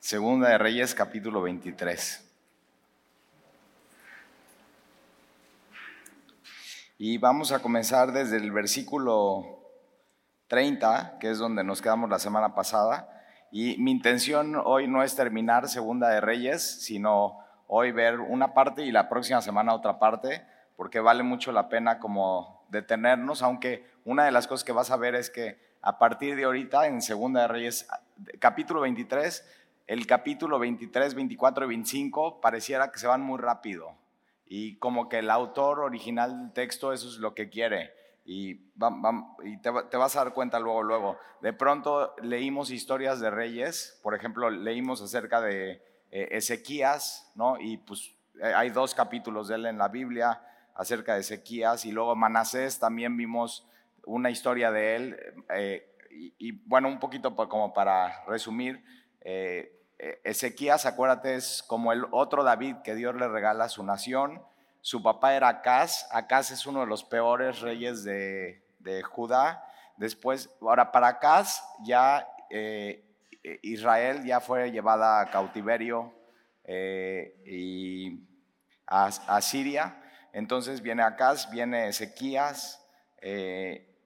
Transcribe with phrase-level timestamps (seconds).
[0.00, 2.26] Segunda de Reyes, capítulo 23.
[6.96, 9.60] Y vamos a comenzar desde el versículo
[10.46, 13.10] 30, que es donde nos quedamos la semana pasada.
[13.52, 18.82] Y mi intención hoy no es terminar Segunda de Reyes, sino hoy ver una parte
[18.82, 20.46] y la próxima semana otra parte,
[20.76, 24.96] porque vale mucho la pena como detenernos, aunque una de las cosas que vas a
[24.96, 27.86] ver es que a partir de ahorita en Segunda de Reyes,
[28.38, 29.59] capítulo 23,
[29.90, 33.96] el capítulo 23, 24 y 25 pareciera que se van muy rápido
[34.46, 37.92] y como que el autor original del texto eso es lo que quiere
[38.24, 41.18] y, te, vas a dar cuenta luego, luego.
[41.40, 47.58] De pronto leímos historias de reyes, por ejemplo, leímos acerca de eh, Ezequías, ¿no?
[47.58, 50.40] Y pues eh, hay dos capítulos de él en la Biblia
[50.76, 53.66] acerca de Ezequías y luego Manasés también vimos
[54.04, 55.16] una historia de él.
[55.52, 55.84] Eh,
[56.38, 58.84] y, bueno, un poquito como para resumir,
[59.22, 59.79] eh,
[60.24, 64.42] Ezequías, acuérdate, es como el otro David que Dios le regala a su nación.
[64.80, 66.08] Su papá era Acaz.
[66.10, 68.62] Acaz es uno de los peores reyes de,
[69.10, 69.62] Judá.
[69.96, 73.04] Después, ahora para Acaz ya eh,
[73.62, 76.14] Israel ya fue llevada a cautiverio
[77.44, 78.20] y
[78.86, 80.02] a, Siria.
[80.32, 82.82] Entonces viene Acaz, viene Ezequías,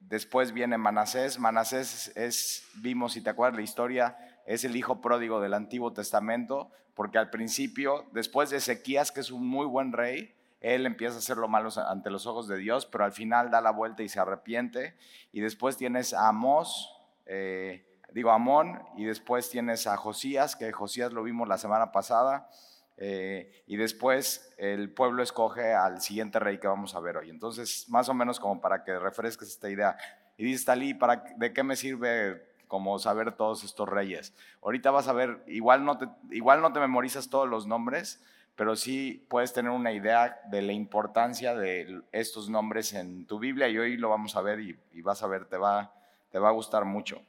[0.08, 1.38] Después viene Manasés.
[1.38, 4.16] Manasés es, vimos, si te acuerdas la historia,
[4.46, 9.30] es el hijo pródigo del Antiguo Testamento, porque al principio, después de Ezequías, que es
[9.30, 12.86] un muy buen rey, él empieza a hacer lo malo ante los ojos de Dios,
[12.86, 14.94] pero al final da la vuelta y se arrepiente.
[15.30, 16.90] Y después tienes a Amós,
[17.26, 22.48] eh, digo Amón, y después tienes a Josías, que Josías lo vimos la semana pasada.
[22.96, 27.28] Eh, y después el pueblo escoge al siguiente rey que vamos a ver hoy.
[27.28, 29.96] Entonces, más o menos como para que refresques esta idea.
[30.38, 34.34] Y dice Talí, ¿para, ¿de qué me sirve como saber todos estos reyes?
[34.62, 38.22] Ahorita vas a ver, igual no te, igual no te memorizas todos los nombres,
[38.56, 43.68] pero sí puedes tener una idea de la importancia de estos nombres en tu Biblia
[43.68, 45.92] y hoy lo vamos a ver y, vas a ver, te va,
[46.30, 47.22] te va a gustar mucho.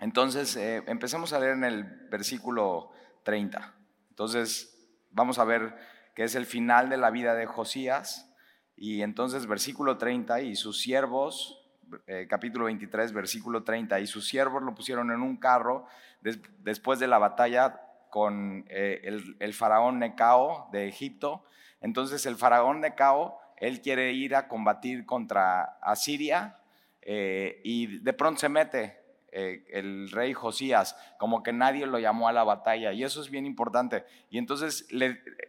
[0.00, 2.90] Entonces, eh, empecemos a leer en el versículo
[3.24, 3.74] 30.
[4.10, 4.74] Entonces,
[5.10, 5.74] vamos a ver
[6.14, 8.30] que es el final de la vida de Josías.
[8.76, 11.63] Y entonces versículo 30 y sus siervos,
[12.06, 15.86] eh, capítulo 23, versículo 30, y sus siervos lo pusieron en un carro
[16.20, 17.80] después de la batalla
[18.10, 19.00] con eh,
[19.38, 21.44] el, faraón Necao de Egipto.
[21.80, 26.58] Entonces el faraón Necao, él quiere ir a combatir contra Asiria
[27.02, 29.00] eh, y de pronto se mete
[29.36, 33.46] el rey Josías, como que nadie lo llamó a la batalla, y eso es bien
[33.46, 34.04] importante.
[34.30, 34.86] Y entonces,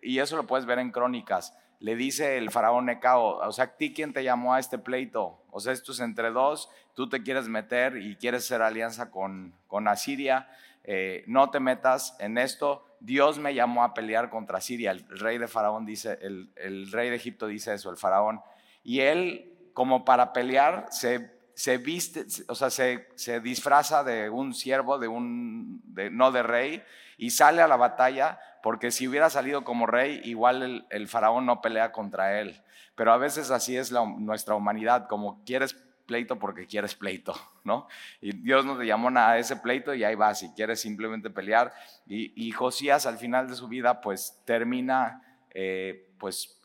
[0.02, 3.78] y eso lo puedes ver en crónicas, le dice el faraón Necao, o sea, ¿a
[3.78, 5.44] ti quién te llamó a este pleito?
[5.52, 9.54] O sea, esto es entre dos, tú te quieres meter y quieres hacer alianza con,
[9.68, 10.50] con Asiria,
[10.84, 15.38] eh, no te metas en esto, Dios me llamó a pelear contra Asiria, el rey
[15.38, 18.42] de faraón dice, el, rey de Egipto dice eso, el faraón,
[18.84, 24.54] y él como para pelear se se viste, o sea, se, se disfraza de un
[24.54, 25.82] siervo, de un,
[26.12, 26.84] no de rey,
[27.18, 31.62] y sale a la batalla, porque si hubiera salido como rey, igual el, faraón no
[31.62, 32.64] pelea contra él.
[32.96, 35.76] Pero a veces así es nuestra humanidad, como quieres
[36.08, 37.88] pleito porque quieres pleito, ¿no?
[38.22, 41.76] Y Dios no te llamó a ese pleito y ahí va, si quieres simplemente pelear.
[42.08, 45.22] Y, Josías al final de su vida, pues termina,
[45.52, 46.60] eh, pues,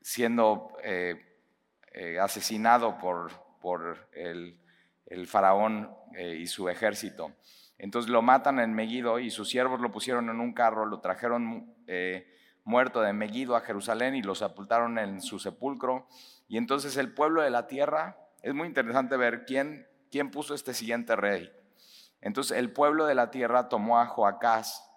[0.00, 1.26] siendo eh,
[1.92, 4.58] eh, asesinado por, por el,
[5.26, 7.32] faraón y su ejército.
[7.78, 11.74] Entonces lo matan en Megiddo y sus siervos lo pusieron en un carro, lo trajeron
[11.86, 12.32] eh,
[12.64, 16.06] muerto de Megiddo a Jerusalén y lo sepultaron en su sepulcro.
[16.48, 20.74] Y entonces el pueblo de la tierra, es muy interesante ver quién, quién puso este
[20.74, 21.50] siguiente rey.
[22.20, 24.88] Entonces el pueblo de la tierra tomó a Joacás,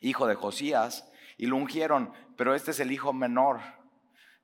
[0.00, 3.60] hijo de Josías, y lo ungieron, pero este es el hijo menor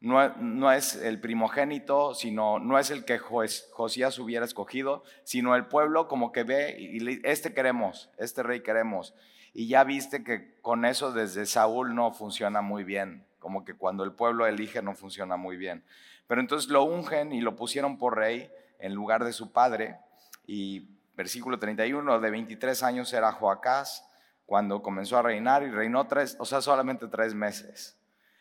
[0.06, 6.06] no, es el primogénito, sino no es el que Josías hubiera escogido, sino el pueblo
[6.06, 9.14] como que ve y este queremos, este rey queremos.
[9.52, 14.04] Y ya viste que con eso desde Saúl no funciona muy bien, como que cuando
[14.04, 15.82] el pueblo elige no funciona muy bien.
[16.28, 19.98] Pero entonces lo ungen y lo pusieron por rey en lugar de su padre.
[20.46, 24.08] Y versículo 31, de 23 años era Joacás
[24.44, 27.95] cuando comenzó a reinar y reinó tres, o sea, solamente tres meses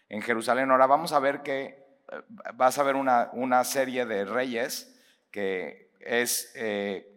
[0.09, 0.71] en Jerusalén.
[0.71, 1.63] Ahora vamos a ver que
[2.11, 2.21] eh,
[2.53, 4.91] vas a ver una, una serie de reyes
[5.31, 7.11] que es eh,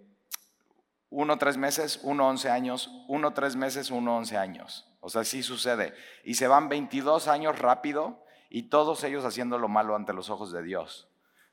[1.11, 4.87] uno tres meses, uno once años, uno tres meses, uno once años.
[5.00, 5.94] O sea, sí sucede.
[6.25, 10.52] Y se van 22 años rápido y todos ellos haciendo lo malo ante los ojos
[10.52, 11.08] de Dios.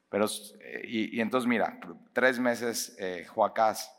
[0.09, 0.25] Pero,
[0.61, 1.79] eh, y, entonces mira,
[2.13, 2.97] tres meses
[3.29, 3.94] Joacás,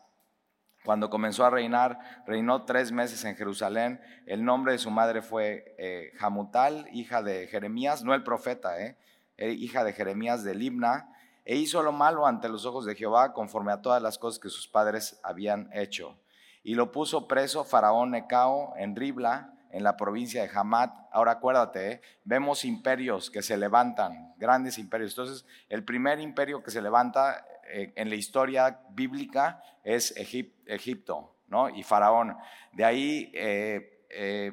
[0.86, 1.98] Cuando comenzó a reinar,
[2.28, 4.00] reinó tres meses en Jerusalén.
[4.24, 8.96] El nombre de su madre fue eh, Jamutal, hija de Jeremías, no el profeta, eh,
[9.36, 11.12] eh, hija de Jeremías de Libna,
[11.44, 14.48] e hizo lo malo ante los ojos de Jehová conforme a todas las cosas que
[14.48, 16.20] sus padres habían hecho.
[16.62, 20.94] Y lo puso preso Faraón Necao en Ribla, en la provincia de Hamat.
[21.10, 22.00] Ahora acuérdate, ¿eh?
[22.22, 25.10] vemos imperios que se levantan, grandes imperios.
[25.12, 31.68] Entonces, el primer imperio que se levanta en la historia bíblica es Egipto ¿no?
[31.68, 32.36] y Faraón.
[32.72, 34.52] De ahí eh,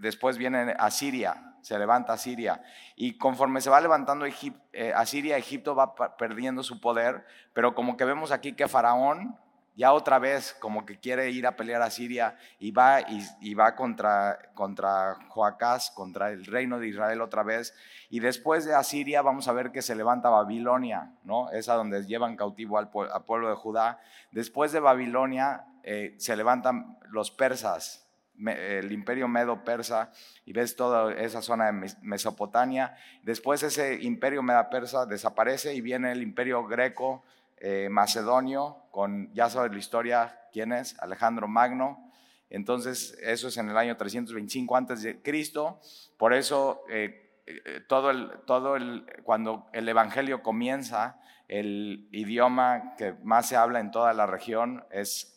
[0.00, 2.62] después viene Asiria, se levanta Asiria.
[2.96, 4.26] Y conforme se va levantando
[4.94, 9.38] Asiria, Egipto va perdiendo su poder, pero como que vemos aquí que Faraón
[9.74, 13.00] ya otra vez como que quiere ir a pelear a Siria y va,
[13.40, 17.74] y, va contra, contra Joacás, contra el reino de Israel otra vez.
[18.10, 21.50] Y después de Asiria vamos a ver que se levanta Babilonia, ¿no?
[21.50, 23.98] Es a donde llevan cautivo al, pueblo de Judá.
[24.30, 28.06] Después de Babilonia eh, se levantan los persas,
[28.38, 30.10] el imperio medo-persa,
[30.44, 32.94] y ves toda esa zona de Mesopotamia.
[33.22, 37.22] Después ese imperio medo-persa desaparece y viene el imperio greco,
[37.64, 40.98] eh, macedonio, con, ya sabes la historia, ¿quién es?
[40.98, 42.10] Alejandro Magno.
[42.50, 45.78] Entonces, eso es en el año 325 antes de Cristo.
[46.16, 53.12] Por eso, eh, eh, todo el, todo el, cuando el Evangelio comienza, el idioma que
[53.22, 55.28] más se habla en toda la región es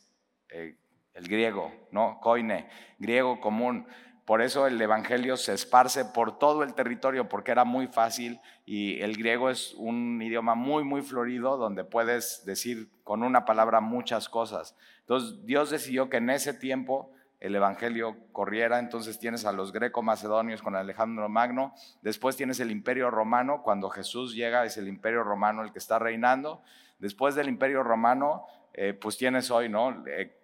[0.50, 2.20] el griego, ¿no?
[2.22, 2.68] Koine,
[2.98, 3.86] griego común.
[4.26, 9.00] Por eso el Evangelio se esparce por todo el territorio porque era muy fácil y
[9.02, 14.28] el griego es un idioma muy, muy florido donde puedes decir con una palabra muchas
[14.28, 14.76] cosas.
[15.02, 20.64] Entonces Dios decidió que en ese tiempo el Evangelio corriera, entonces tienes a los greco-macedonios
[20.64, 25.62] con Alejandro Magno, después tienes el imperio romano, cuando Jesús llega es el imperio romano
[25.62, 26.64] el que está reinando,
[26.98, 30.04] después del imperio romano eh, pues tienes hoy, ¿no?
[30.06, 30.36] Eh,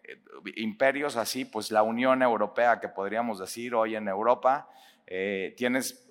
[0.56, 4.70] imperios así, pues la Unión Europea, que podríamos decir hoy en Europa,
[5.06, 6.10] eh, tienes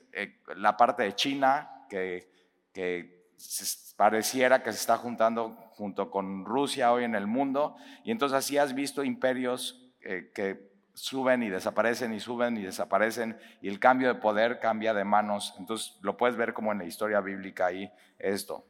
[0.56, 2.28] la parte de China, que,
[3.96, 8.58] pareciera que se está juntando junto con Rusia hoy en el mundo, y entonces así
[8.58, 14.20] has visto imperios que suben y desaparecen y suben y desaparecen, y el cambio de
[14.20, 18.66] poder cambia de manos, entonces lo puedes ver como en la historia bíblica ahí esto.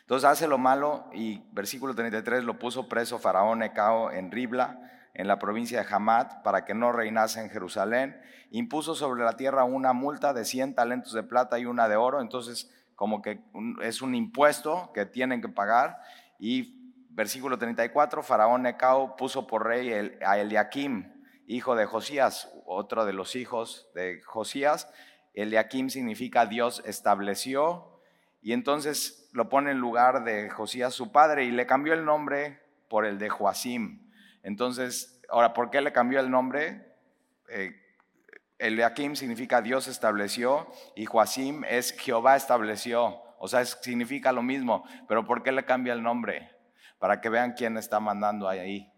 [0.00, 4.80] Entonces hace lo malo y versículo 33 lo puso preso Faraón Necao en Ribla,
[5.14, 8.20] en la provincia de Hamat, para que no reinase en Jerusalén.
[8.50, 12.20] Impuso sobre la tierra una multa de 100 talentos de plata y una de oro.
[12.20, 13.40] Entonces, como que
[13.82, 15.98] es un impuesto que tienen que pagar.
[16.38, 16.80] Y
[17.10, 21.12] versículo 34, Faraón Necao puso por rey a Eliakim,
[21.46, 24.88] hijo de Josías, otro de los hijos de Josías.
[25.34, 27.89] Eliakim significa Dios estableció
[28.42, 32.60] y entonces lo pone en lugar de Josías su padre y le cambió el nombre
[32.88, 34.10] por el de Joacim.
[34.42, 36.96] Entonces, ahora, ¿por qué le cambió el nombre?
[37.48, 37.76] Eh,
[38.58, 40.66] Eliakim significa Dios estableció
[40.96, 43.22] y Joacim es Jehová estableció.
[43.38, 46.50] O sea, significa lo mismo, pero ¿por qué le cambia el nombre?
[46.98, 48.92] Para que vean quién está mandando ahí.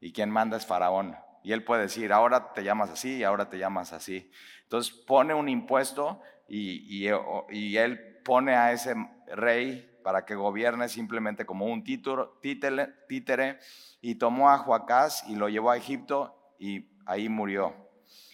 [0.00, 1.16] Y quién manda es Faraón.
[1.42, 4.30] Y él puede decir, ahora te llamas así y ahora te llamas así.
[4.64, 8.94] Entonces pone un impuesto y él pone a ese
[9.28, 13.58] rey para que gobierne simplemente como un títere,
[14.00, 17.74] y tomó a Joacás y lo llevó a Egipto y ahí murió.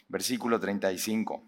[0.08, 1.42] Versículo 35.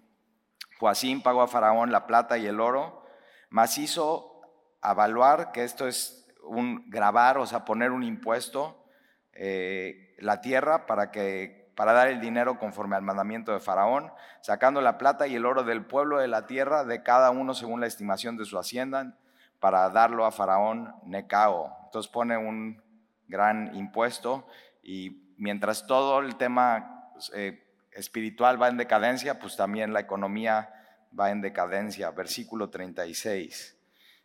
[0.78, 3.06] Joacín pagó a Faraón la plata y el oro,
[3.48, 4.42] mas hizo
[4.82, 8.86] avaluar, que esto es un grabar, o sea, poner un impuesto,
[9.32, 14.80] eh, la tierra para que para dar el dinero conforme al mandamiento de Faraón, sacando
[14.80, 17.86] la plata y el oro del pueblo de la tierra, de cada uno según la
[17.86, 19.16] estimación de su hacienda,
[19.60, 21.76] para darlo a Faraón Necao.
[21.86, 22.82] Entonces pone un
[23.28, 24.46] gran impuesto
[24.82, 30.70] y mientras todo el tema eh, espiritual va en decadencia, pues también la economía
[31.18, 32.10] va en decadencia.
[32.10, 33.73] Versículo 36.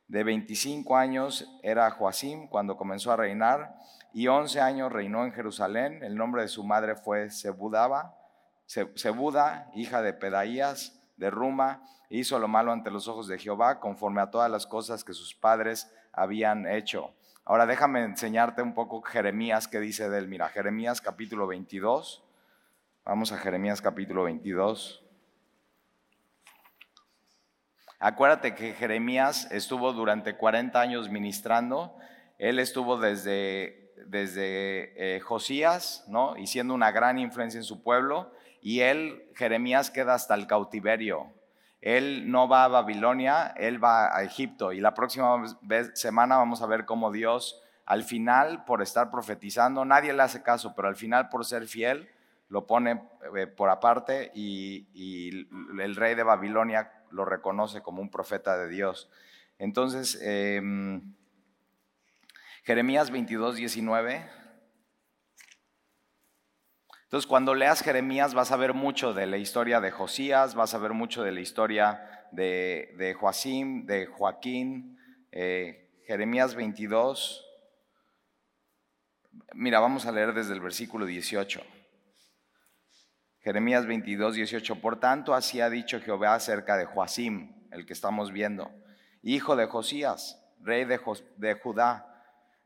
[0.10, 3.76] De 25 años era Joacim cuando comenzó a reinar
[4.12, 6.04] y 11 años reinó en Jerusalén.
[6.04, 8.18] El nombre de su madre fue Sebudaba,
[8.66, 14.22] Sebuda, hija de Pedaías, de Ruma, hizo lo malo ante los ojos de Jehová, conforme
[14.22, 17.14] a todas las cosas que sus padres habían hecho.
[17.46, 20.28] Ahora déjame enseñarte un poco Jeremías que dice de él.
[20.28, 22.24] Mira, Jeremías capítulo 22.
[23.06, 25.04] Vamos a Jeremías capítulo 22.
[28.00, 31.96] Acuérdate que Jeremías estuvo durante 40 años ministrando.
[32.38, 36.38] Él estuvo desde, desde eh, Josías, ¿no?
[36.38, 38.32] Y siendo una gran influencia en su pueblo.
[38.62, 41.28] Y él, Jeremías, queda hasta el cautiverio.
[41.82, 44.72] Él no va a Babilonia, él va a Egipto.
[44.72, 45.44] Y la próxima
[45.94, 50.76] semana vamos a ver cómo Dios al final por estar profetizando, nadie le hace caso,
[50.76, 52.08] pero al final por ser fiel,
[52.48, 53.02] lo pone
[53.36, 55.48] eh, por aparte y,
[55.82, 59.10] el rey de Babilonia lo reconoce como un profeta de Dios.
[59.58, 61.14] Entonces, em,
[62.64, 64.30] Jeremías 22, 19.
[67.04, 70.78] Entonces, cuando leas Jeremías vas a ver mucho de la historia de Josías, vas a
[70.78, 74.98] ver mucho de la historia de, de Joacim, de Joaquín.
[75.32, 77.46] Eh, Jeremías 22.
[79.54, 81.62] Mira, vamos a leer desde el versículo 18.
[83.42, 84.82] Jeremías 22, 18.
[84.82, 88.72] Por tanto, así ha dicho Jehová acerca de Joacim, el que estamos viendo,
[89.22, 92.06] hijo de Josías, rey de, Judá.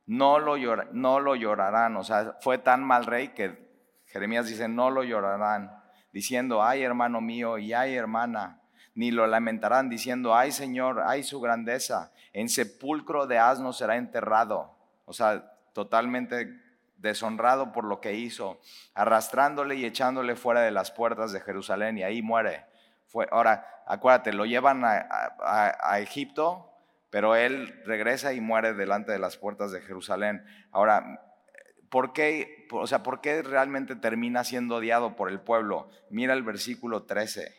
[0.06, 0.58] No lo,
[0.92, 3.72] no lo llorarán, o sea, fue tan mal rey que
[4.08, 5.72] Jeremías dice, no lo llorarán,
[6.12, 8.60] diciendo, ay hermano mío y ay hermana,
[8.96, 14.78] ni lo lamentarán diciendo, ay Señor, ay su grandeza, en sepulcro de asno será enterrado.
[15.06, 16.63] O sea, totalmente
[17.04, 18.60] deshonrado por lo que hizo,
[18.96, 22.66] arrastrándole y echándole fuera de las puertas de Jerusalén y ahí muere.
[23.06, 26.72] Fue, ahora, acuérdate, lo llevan a Egipto,
[27.12, 30.44] pero él regresa y muere delante de las puertas de Jerusalén.
[30.72, 31.20] Ahora,
[31.94, 35.92] ¿Por qué, o sea, ¿por qué realmente termina siendo odiado por el pueblo?
[36.10, 37.54] Mira el versículo 13.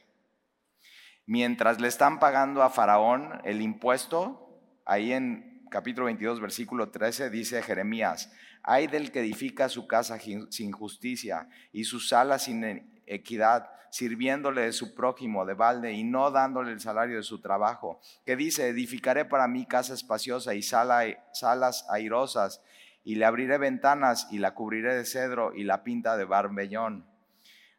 [1.25, 7.63] Mientras le están pagando a Faraón el impuesto, ahí en capítulo 22, versículo 13, dice
[7.63, 8.33] Jeremías,
[8.65, 12.65] hay del que edifica su casa sin justicia y su sala sin
[13.07, 18.01] equidad, sirviéndole de su prójimo de balde y no dándole el salario de su trabajo,
[18.25, 22.63] que dice, edificaré para mí casa espaciosa y salas airosas
[23.05, 27.07] y le abriré ventanas y la cubriré de cedro y la pinta de barbellón.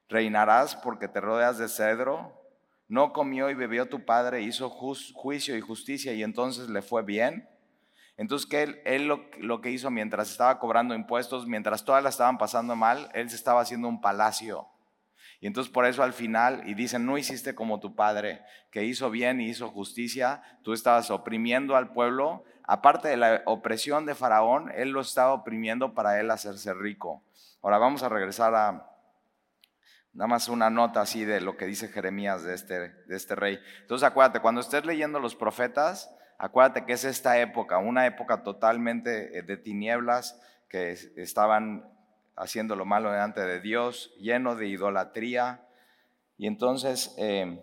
[0.08, 2.42] Reinarás porque te rodeas de cedro.
[2.88, 7.50] No comió y bebió tu padre, hizo juicio y justicia y entonces le fue bien.
[8.18, 12.76] Entonces, que él, lo, que hizo mientras estaba cobrando impuestos, mientras todas la estaban pasando
[12.76, 14.68] mal, él se estaba haciendo un palacio.
[15.42, 18.42] Y entonces por eso al final, y dicen, no hiciste como tu padre,
[18.72, 24.06] que hizo bien y hizo justicia, tú estabas oprimiendo al pueblo aparte de la opresión
[24.06, 27.24] de Faraón, él lo estaba oprimiendo para él hacerse rico.
[27.62, 28.92] Ahora vamos a regresar a
[30.14, 33.60] nada más una nota así de lo que dice Jeremías de este, de este rey.
[33.82, 39.38] Entonces acuérdate, cuando estés leyendo los profetas, acuérdate que es esta época, una época totalmente
[39.38, 41.90] eh, de tinieblas, que estaban
[42.36, 45.66] haciendo lo malo delante de Dios, lleno de idolatría.
[46.38, 47.14] Y entonces...
[47.18, 47.62] Eh,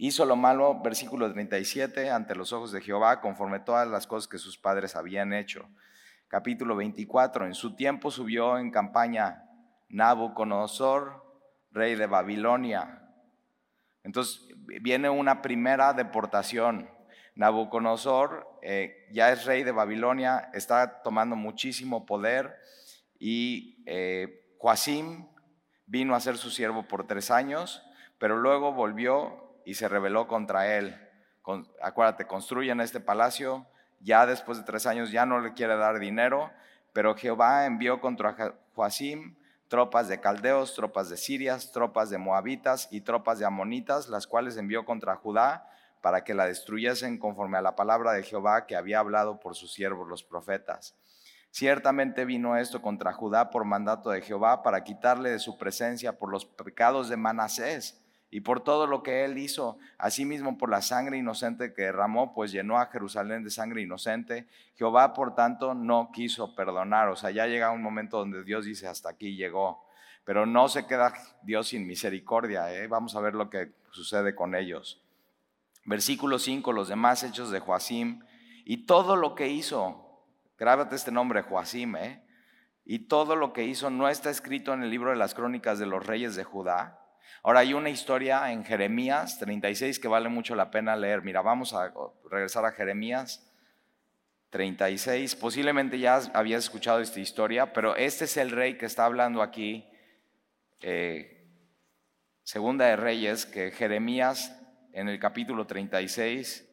[0.00, 4.38] Hizo lo malo, versículo 37, ante los ojos de Jehová, conforme todas las cosas que
[4.38, 5.68] sus padres habían hecho.
[6.28, 9.42] Capítulo 24, en su tiempo subió en campaña
[9.88, 11.24] Nabucodonosor,
[11.72, 13.10] rey de Babilonia.
[14.04, 14.46] Entonces
[14.80, 16.88] viene una primera deportación.
[17.38, 22.58] Nabucodonosor eh, ya es rey de Babilonia, está tomando muchísimo poder
[23.20, 25.24] y eh, Joacim
[25.86, 27.80] vino a ser su siervo por tres años,
[28.18, 30.96] pero luego volvió y se rebeló contra él.
[31.80, 33.68] acuérdate, construyen este palacio,
[34.00, 36.50] ya después de tres años ya no le quiere dar dinero,
[36.92, 39.36] pero Jehová envió contra Joacim
[39.68, 44.56] tropas de caldeos, tropas de sirias, tropas de moabitas y tropas de amonitas, las cuales
[44.56, 48.98] envió contra Judá para que la destruyesen conforme a la palabra de Jehová que había
[48.98, 50.96] hablado por sus siervos los profetas.
[51.50, 56.30] Ciertamente vino esto contra Judá por mandato de Jehová para quitarle de su presencia por
[56.30, 61.16] los pecados de Manasés y por todo lo que él hizo, asimismo por la sangre
[61.16, 64.46] inocente que derramó, pues llenó a Jerusalén de sangre inocente.
[64.74, 67.08] Jehová, por tanto, no quiso perdonar.
[67.08, 69.82] O sea, ya llega un momento donde Dios dice, hasta aquí llegó.
[70.24, 72.70] Pero no se queda Dios sin misericordia.
[72.74, 72.86] ¿eh?
[72.86, 75.02] Vamos a ver lo que sucede con ellos.
[75.88, 78.20] Versículo 5, los demás hechos de Joacim.
[78.66, 80.22] Y todo lo que hizo,
[80.58, 82.22] grábate este nombre, Joacim, ¿eh?
[82.84, 85.86] y todo lo que hizo no está escrito en el libro de las crónicas de
[85.86, 87.00] los reyes de Judá.
[87.42, 91.22] Ahora hay una historia en Jeremías 36 que vale mucho la pena leer.
[91.22, 91.90] Mira, vamos a
[92.30, 93.50] regresar a Jeremías
[94.50, 95.36] 36.
[95.36, 99.88] Posiblemente ya habías escuchado esta historia, pero este es el rey que está hablando aquí,
[100.82, 101.46] eh,
[102.42, 104.57] Segunda de Reyes, que Jeremías
[104.98, 106.68] en el capítulo 36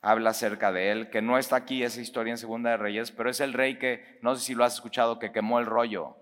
[0.00, 3.30] habla acerca de él, que no está aquí esa historia en Segunda de Reyes, pero
[3.30, 6.16] es el rey que, no sé si lo has escuchado, que quemó el rollo.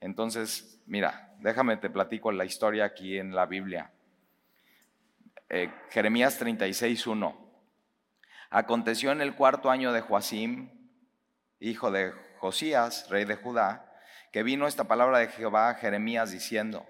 [0.00, 3.90] Entonces, mira, Déjame te platico la historia aquí en la Biblia.
[5.48, 7.36] Eh, Jeremías 36.1.
[8.50, 10.70] Aconteció en el cuarto año de Joacim,
[11.58, 13.92] hijo de Josías, rey de Judá,
[14.30, 16.86] que vino esta palabra de Jehová a Jeremías diciendo,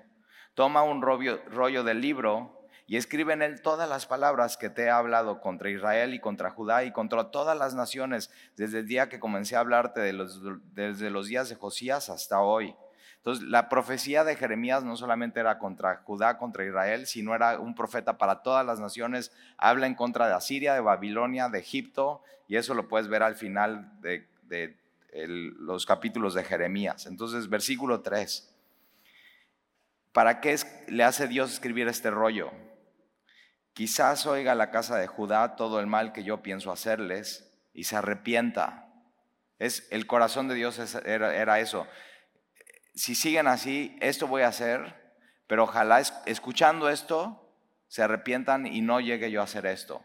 [0.52, 4.84] toma un rollo, rollo del libro y escribe en él todas las palabras que te
[4.84, 9.08] he hablado contra Israel y contra Judá y contra todas las naciones, desde el día
[9.08, 10.40] que comencé a hablarte de los,
[10.74, 12.74] desde los días de Josías hasta hoy.
[13.22, 17.76] Entonces, la profecía de Jeremías no solamente era contra Judá, contra Israel, sino era un
[17.76, 19.30] profeta para todas las naciones.
[19.58, 23.36] Habla en contra de Asiria, de Babilonia, de Egipto, y eso lo puedes ver al
[23.36, 24.26] final de,
[25.60, 27.06] los capítulos de Jeremías.
[27.06, 28.52] Entonces, versículo 3.
[30.12, 30.56] ¿Para qué
[30.88, 32.50] le hace Dios escribir este rollo?
[33.74, 37.96] Quizás oiga la casa de Judá todo el mal que yo pienso hacerles y se
[37.96, 38.86] arrepienta.
[39.58, 41.86] Es, el corazón de Dios era, eso.
[42.94, 45.14] Si siguen así, esto voy a hacer,
[45.46, 47.38] pero ojalá escuchando esto
[47.88, 50.04] se arrepientan y no llegue yo a hacer esto.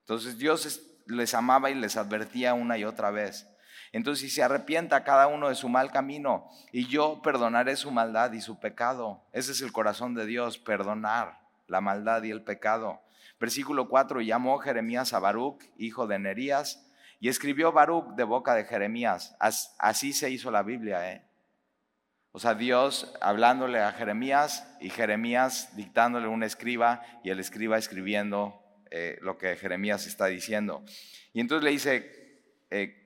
[0.00, 3.48] Entonces Dios les amaba y les advertía una y otra vez.
[3.92, 8.32] Entonces, si se arrepienta cada uno de su mal camino y yo perdonaré su maldad
[8.32, 9.24] y su pecado.
[9.32, 11.39] Ese es el corazón de Dios, perdonar
[11.70, 13.00] la maldad y el pecado.
[13.38, 16.86] Versículo 4, llamó Jeremías a Baruch, hijo de Nerías,
[17.20, 19.36] y escribió Baruch de boca de Jeremías.
[19.38, 21.26] Así se hizo la Biblia, ¿eh?
[22.32, 28.62] O sea, Dios hablándole a Jeremías y Jeremías dictándole un escriba y el escriba escribiendo
[28.90, 30.84] eh, lo que Jeremías está diciendo.
[31.32, 33.00] Y entonces le dice, eh,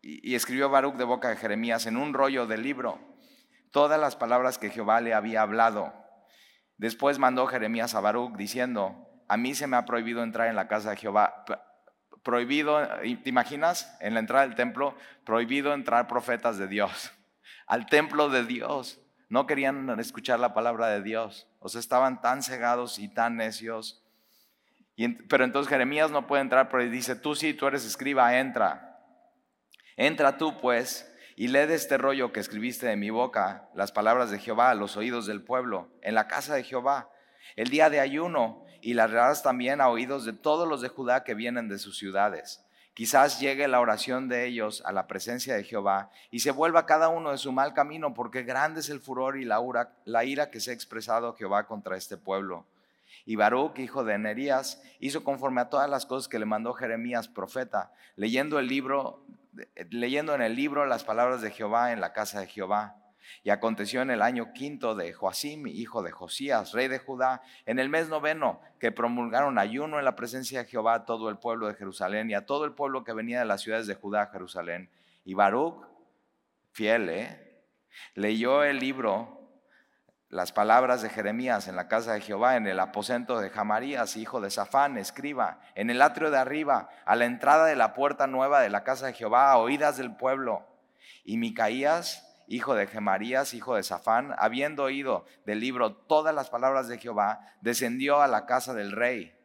[0.00, 2.98] y, escribió Baruch de boca de Jeremías en un rollo del libro
[3.70, 5.94] todas las palabras que Jehová le había hablado.
[6.76, 10.68] Después mandó Jeremías a Baruch diciendo, a mí se me ha prohibido entrar en la
[10.68, 11.44] casa de Jehová.
[12.22, 13.96] Prohibido, ¿te imaginas?
[14.00, 17.12] En la entrada del templo, prohibido entrar profetas de Dios.
[17.66, 19.00] Al templo de Dios.
[19.28, 21.48] No querían escuchar la palabra de Dios.
[21.60, 24.04] O sea, estaban tan cegados y tan necios.
[25.28, 29.00] pero entonces Jeremías no puede entrar, pero dice, tú sí, tú eres escriba, entra.
[29.96, 34.30] Entra tú, pues, y lee de este rollo que escribiste de mi boca, las palabras
[34.30, 37.10] de Jehová a los oídos del pueblo, en la casa de Jehová,
[37.56, 41.24] el día de ayuno, y las harás también a oídos de todos los de Judá
[41.24, 42.64] que vienen de sus ciudades.
[42.94, 47.08] Quizás llegue la oración de ellos a la presencia de Jehová y se vuelva cada
[47.08, 50.72] uno de su mal camino, porque grande es el furor y la, ira que se
[50.72, 52.66] ha expresado Jehová contra este pueblo.
[53.24, 57.28] Y Baruch, hijo de Nerías, hizo conforme a todas las cosas que le mandó Jeremías,
[57.28, 59.24] profeta, leyendo el libro
[59.90, 62.96] leyendo en el libro las palabras de Jehová en la casa de Jehová.
[63.44, 67.78] Y aconteció en el año quinto de Joacim, hijo de Josías, rey de Judá, en
[67.78, 71.68] el mes noveno, que promulgaron ayuno en la presencia de Jehová a todo el pueblo
[71.68, 74.26] de Jerusalén y a todo el pueblo que venía de las ciudades de Judá a
[74.26, 74.90] Jerusalén.
[75.24, 75.86] Y Baruch,
[76.72, 77.64] fiel, ¿eh?
[78.14, 79.41] leyó el libro
[80.32, 84.40] las palabras de Jeremías en la casa de Jehová, en el aposento de Jamarías, hijo
[84.40, 88.62] de Safán, escriba, en el atrio de arriba, a la entrada de la puerta nueva
[88.62, 90.66] de la casa de Jehová, a oídas del pueblo.
[91.22, 96.88] Y Micaías, hijo de Gemarías, hijo de Safán, habiendo oído del libro todas las palabras
[96.88, 99.38] de Jehová, descendió a la casa del rey,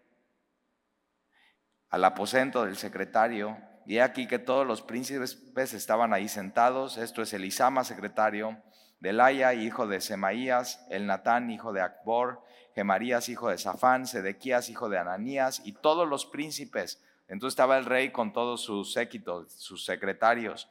[1.89, 7.33] al aposento del secretario, y aquí que todos los príncipes estaban ahí sentados, esto es
[7.33, 8.57] Elisama, secretario,
[8.99, 12.41] Delaya, hijo de Semaías, el Natán, hijo de Acbor,
[12.73, 17.03] Gemarías, hijo de Safán, Sedequías, hijo de Ananías, y todos los príncipes.
[17.27, 20.69] Entonces estaba el rey con todos sus séquitos, sus secretarios.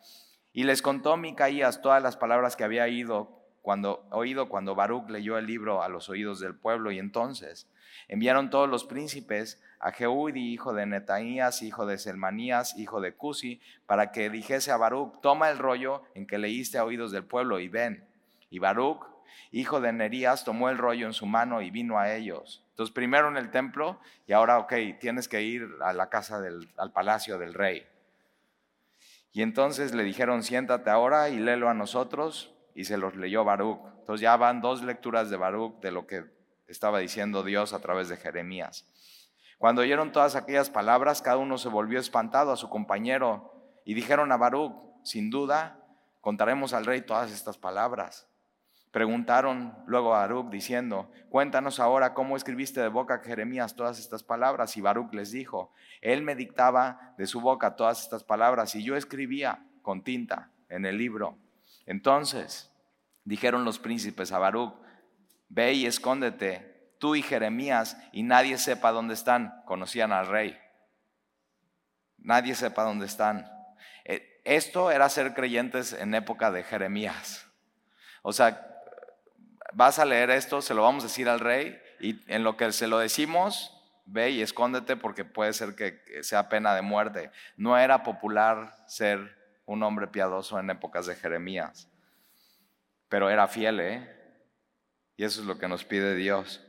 [0.52, 5.36] Y les contó Micaías todas las palabras que había oído cuando, oído cuando Baruch leyó
[5.38, 6.90] el libro a los oídos del pueblo.
[6.90, 7.68] Y entonces
[8.08, 13.60] enviaron todos los príncipes a Jeudi, hijo de Netaías, hijo de Selmanías, hijo de Cusi,
[13.86, 17.60] para que dijese a Baruch, toma el rollo en que leíste a oídos del pueblo
[17.60, 18.06] y ven.
[18.56, 19.04] Y Baruch,
[19.52, 22.64] hijo de Nerías, tomó el rollo en su mano y vino a ellos.
[22.70, 26.70] Entonces, primero en el templo y ahora, ok, tienes que ir a la casa del,
[26.78, 27.86] al palacio del rey.
[29.32, 33.80] Y entonces le dijeron, siéntate ahora y léelo a nosotros, y se los leyó Baruch.
[33.98, 36.24] Entonces ya van dos lecturas de Baruch de lo que
[36.66, 38.86] estaba diciendo Dios a través de Jeremías.
[39.58, 43.52] Cuando oyeron todas aquellas palabras, cada uno se volvió espantado a su compañero
[43.84, 44.72] y dijeron a Baruch,
[45.04, 45.78] sin duda,
[46.22, 48.26] contaremos al rey todas estas palabras.
[48.96, 54.74] Preguntaron luego a Baruch diciendo, cuéntanos ahora cómo escribiste de boca Jeremías todas estas palabras.
[54.78, 58.96] Y Baruch les dijo, él me dictaba de su boca todas estas palabras y yo
[58.96, 61.36] escribía con tinta en el libro.
[61.84, 62.72] Entonces
[63.24, 64.72] dijeron los príncipes a Baruch,
[65.50, 69.60] ve y escóndete tú y Jeremías y nadie sepa dónde están.
[69.66, 70.58] Conocían al rey.
[72.16, 73.46] Nadie sepa dónde están.
[74.06, 77.46] Eh, esto era ser creyentes en época de Jeremías.
[78.22, 78.72] O sea,
[79.76, 82.72] vas a leer esto, se lo vamos a decir al rey y en lo que
[82.72, 83.72] se lo decimos,
[84.06, 87.30] ve y escóndete porque puede ser que sea pena de muerte.
[87.58, 89.36] No era popular ser
[89.66, 91.90] un hombre piadoso en épocas de Jeremías,
[93.10, 94.12] pero era fiel, ¿eh?
[95.18, 96.62] Y eso es lo que nos pide Dios.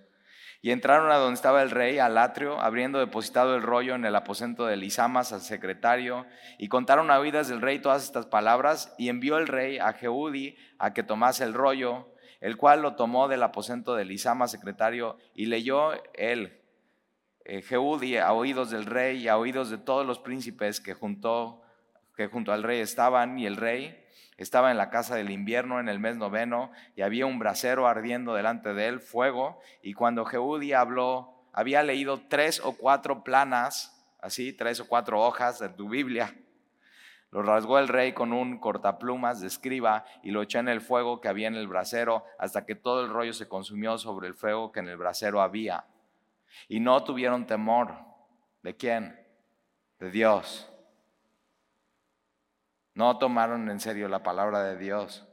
[0.62, 4.16] Y entraron a donde estaba el rey, al atrio, habiendo depositado el rollo en el
[4.16, 6.26] aposento de Lisamas, al secretario,
[6.58, 10.58] y contaron a oídas del rey todas estas palabras, y envió el rey a Jehudi
[10.78, 15.48] a que tomase el rollo, el cual lo tomó del aposento de Lisamas, secretario, y
[15.48, 16.62] leyó él,
[17.46, 21.62] eh, Jehudi, a oídos del rey y a oídos de todos los príncipes que junto,
[22.16, 24.04] que junto al rey estaban, y el rey
[24.38, 28.36] estaba en la casa del invierno en el mes noveno y había un brasero ardiendo
[28.36, 34.54] delante de él, fuego, y cuando Jehudi habló, había leído tres o cuatro planas, así,
[34.54, 36.36] tres o cuatro hojas de tu Biblia.
[37.32, 41.20] Lo rasgó el rey con un cortaplumas de escriba y lo echó en el fuego
[41.20, 44.72] que había en el brasero hasta que todo el rollo se consumió sobre el fuego
[44.72, 45.86] que en el brasero había.
[46.68, 47.96] Y no tuvieron temor.
[48.64, 49.20] ¿De quién?
[50.00, 50.72] De Dios
[52.98, 55.28] no tomaron en serio la palabra de Dios,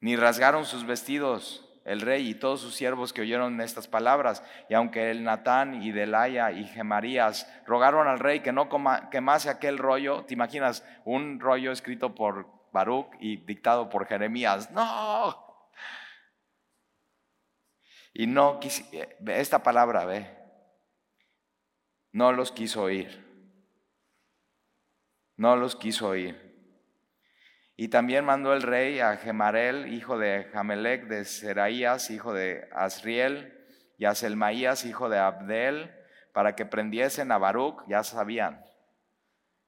[0.00, 4.42] ni rasgaron sus vestidos el rey y todos sus siervos que oyeron estas palabras.
[4.68, 8.68] Y aunque el Natán y Delaya y Gemarías rogaron al rey que no
[9.10, 14.70] quemase aquel rollo, ¿te imaginas un rollo escrito por Baruch y dictado por Jeremías?
[14.72, 15.46] No.
[18.12, 18.60] Y no
[19.26, 20.26] esta palabra, ve,
[22.12, 23.24] no los quiso oír.
[25.36, 26.45] No los quiso oír.
[27.76, 33.52] Y también mandó el rey a Gemarel, hijo de Jamelec, de Seraías, hijo de Asriel,
[33.98, 35.94] y a Selmaías, hijo de Abdel,
[36.32, 38.64] para que prendiesen a Baruch, ya sabían,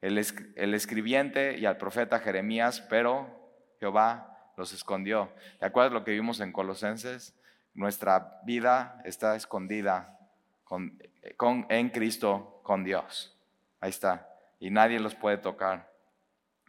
[0.00, 5.32] el, escribiente y al profeta Jeremías, pero Jehová los escondió.
[5.58, 7.34] ¿Te acuerdas lo que vimos en Colosenses?
[7.74, 10.18] Nuestra vida está escondida
[10.64, 11.02] con,
[11.36, 13.36] con, en Cristo con Dios.
[13.80, 14.28] Ahí está.
[14.60, 15.90] Y nadie los puede tocar.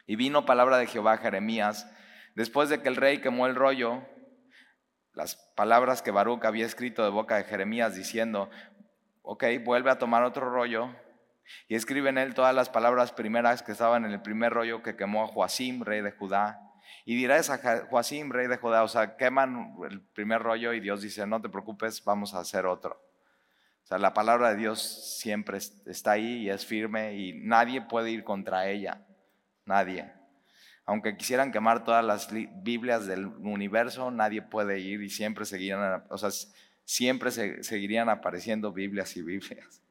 [0.10, 1.88] Y vino palabra de Jehová a Jeremías,
[2.34, 4.02] después de que el rey quemó el rollo,
[5.14, 8.50] las palabras que Baruch había escrito de boca de Jeremías diciendo,
[9.22, 10.90] ok, vuelve a tomar otro rollo
[11.68, 14.96] y escribe en él todas las palabras primeras que estaban en el primer rollo que
[14.96, 16.60] quemó Joacim, rey de Judá.
[17.06, 21.04] Y dirás a Joacim, rey de Judá, o sea, queman el primer rollo y Dios
[21.04, 23.00] dice, no te preocupes, vamos a hacer otro.
[23.84, 28.10] O sea, la palabra de Dios siempre está ahí y es firme y nadie puede
[28.10, 29.06] ir contra ella.
[29.70, 30.12] Nadie.
[30.88, 32.28] Aunque quisieran quemar todas las
[32.64, 36.32] Biblias del universo, nadie puede ir y siempre seguirían, o sea,
[36.84, 39.84] siempre seguirían apareciendo Biblias y Biblias.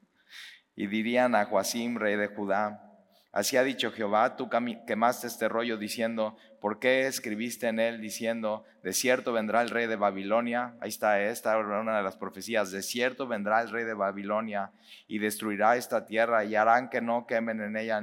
[0.75, 2.89] Y dirían a Joacim, rey de Judá,
[3.31, 4.49] Así ha dicho Jehová, tú
[4.87, 9.85] quemaste este rollo diciendo, ¿por qué escribiste en él diciendo, de cierto vendrá el rey
[9.85, 10.73] de Babilonia?
[10.81, 14.71] Ahí está esta, una de las profecías, de cierto vendrá el rey de Babilonia
[15.07, 18.01] y destruirá esta tierra y harán que no quemen en ella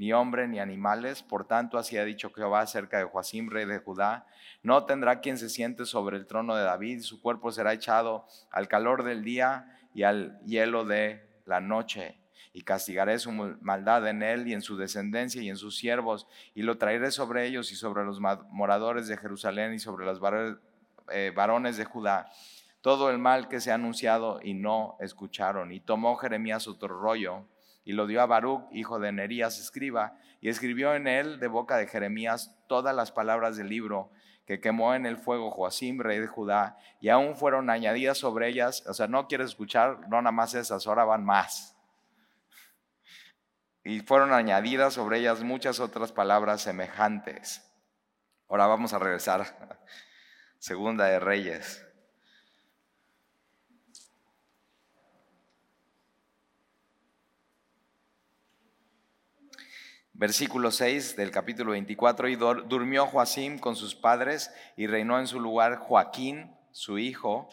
[0.00, 1.22] ni hombre ni animales.
[1.22, 4.26] Por tanto, así ha dicho Jehová acerca de Joacim, rey de Judá.
[4.62, 8.66] No tendrá quien se siente sobre el trono de David, su cuerpo será echado al
[8.66, 12.16] calor del día y al hielo de la noche.
[12.54, 16.62] Y castigaré su maldad en él y en su descendencia y en sus siervos, y
[16.62, 20.18] lo traeré sobre ellos y sobre los moradores de Jerusalén y sobre los
[21.10, 22.30] eh, varones de Judá
[22.80, 25.70] todo el mal que se ha anunciado y no escucharon.
[25.70, 27.44] Y tomó Jeremías otro rollo
[27.84, 31.76] y lo dio a Baruch, hijo de Nerías, escriba, y escribió en él de boca
[31.76, 34.10] de Jeremías todas las palabras del libro
[34.46, 38.84] que quemó en el fuego Joacim, rey de Judá, y aún fueron añadidas sobre ellas,
[38.88, 41.76] o sea, no quieres escuchar, no nada más esas, ahora van más.
[43.84, 47.64] Y fueron añadidas sobre ellas muchas otras palabras semejantes.
[48.48, 49.78] Ahora vamos a regresar.
[50.58, 51.89] Segunda de Reyes.
[60.20, 65.40] Versículo 6 del capítulo 24, y durmió Joacim con sus padres y reinó en su
[65.40, 67.48] lugar Joaquín, su hijo.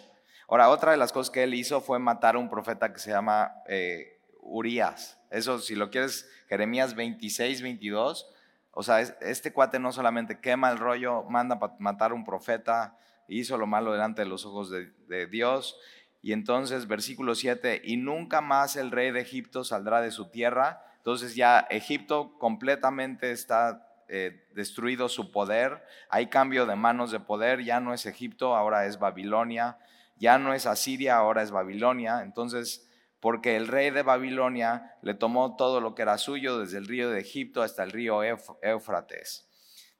[0.49, 3.09] Ahora, otra de las cosas que él hizo fue matar a un profeta que se
[3.09, 5.17] llama eh, Urias.
[5.31, 8.29] Eso, si lo quieres, Jeremías 26, 22.
[8.71, 12.97] O sea, este cuate no solamente quema el rollo, manda matar a un profeta,
[13.29, 15.79] hizo lo malo delante de los ojos de, de Dios.
[16.21, 20.83] Y entonces, versículo 7, y nunca más el rey de Egipto saldrá de su tierra
[21.07, 27.63] entonces ya Egipto completamente está eh, destruido su poder, hay cambio de manos de poder,
[27.63, 29.77] ya no es Egipto, ahora es Babilonia,
[30.17, 32.23] ya no es Asiria, ahora es Babilonia.
[32.23, 32.89] Entonces,
[33.21, 37.09] porque el rey de Babilonia le tomó todo lo que era suyo, desde el río
[37.09, 38.21] de Egipto hasta el río
[38.61, 39.47] Éufrates.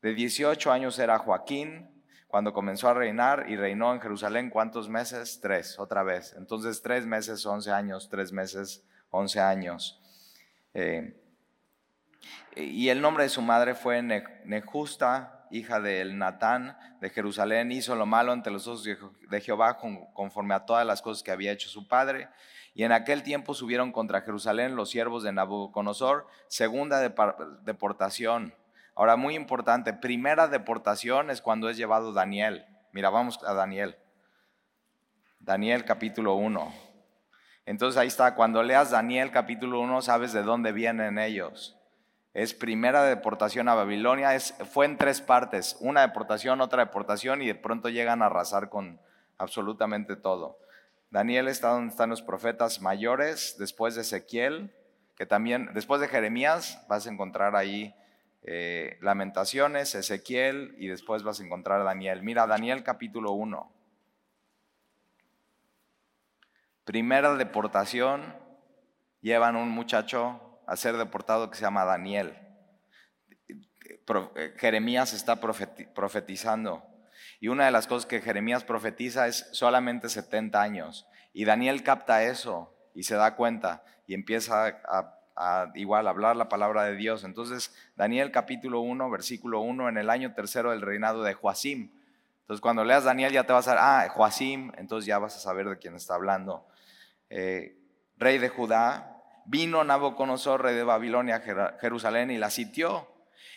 [0.02, 5.40] De 18 años era Joaquín cuando comenzó a reinar y reinó en Jerusalén, ¿cuántos meses?
[5.42, 6.36] Tres, otra vez.
[6.38, 10.02] Entonces, tres meses, once años, tres meses, once años.
[10.80, 11.12] Eh,
[12.56, 18.06] y el nombre de su madre fue Nejusta, hija de Natán de Jerusalén, hizo lo
[18.06, 19.80] malo ante los ojos de Jehová
[20.14, 22.30] conforme a todas las cosas que había hecho su padre.
[22.76, 28.54] Y en aquel tiempo subieron contra Jerusalén los siervos de Nabucodonosor, segunda deportación.
[28.94, 32.68] Ahora, muy importante, primera deportación es cuando es llevado Daniel.
[32.92, 33.98] Mira, vamos a Daniel.
[35.40, 36.87] Daniel capítulo 1.
[37.68, 41.78] Entonces ahí está, cuando leas Daniel capítulo 1 sabes de dónde vienen ellos
[42.38, 47.48] es primera deportación a Babilonia, es, fue en tres partes, una deportación, otra deportación y
[47.48, 49.02] de pronto llegan a arrasar con
[49.40, 50.60] absolutamente todo.
[51.10, 54.72] Daniel está donde están los profetas mayores, después de Ezequiel,
[55.16, 57.96] que también, después de Jeremías vas a encontrar ahí
[58.44, 62.22] eh, Lamentaciones, Ezequiel y después vas a encontrar Daniel.
[62.22, 63.77] Mira, Daniel capítulo 1.
[66.88, 68.34] Primera deportación,
[69.20, 72.38] llevan un muchacho a ser deportado que se llama Daniel.
[73.90, 76.86] Eh, Jeremías está profetizando.
[77.42, 81.06] Y una de las cosas que Jeremías profetiza es solamente 70 años.
[81.34, 84.68] Y Daniel capta eso y se da cuenta y empieza
[85.36, 87.26] a, igual hablar la palabra de Dios.
[87.26, 91.92] Entonces, Daniel capítulo 1, versículo 1, en el año tercero del reinado de Joacim.
[92.44, 95.68] Entonces, cuando leas Daniel ya te vas a ah, Joacim, entonces ya vas a saber
[95.68, 96.66] de quién está hablando.
[97.30, 97.78] Eh,
[98.18, 103.08] rey de Judá, vino Nabucodonosor, rey de Babilonia, a Jerusalén y la sitió.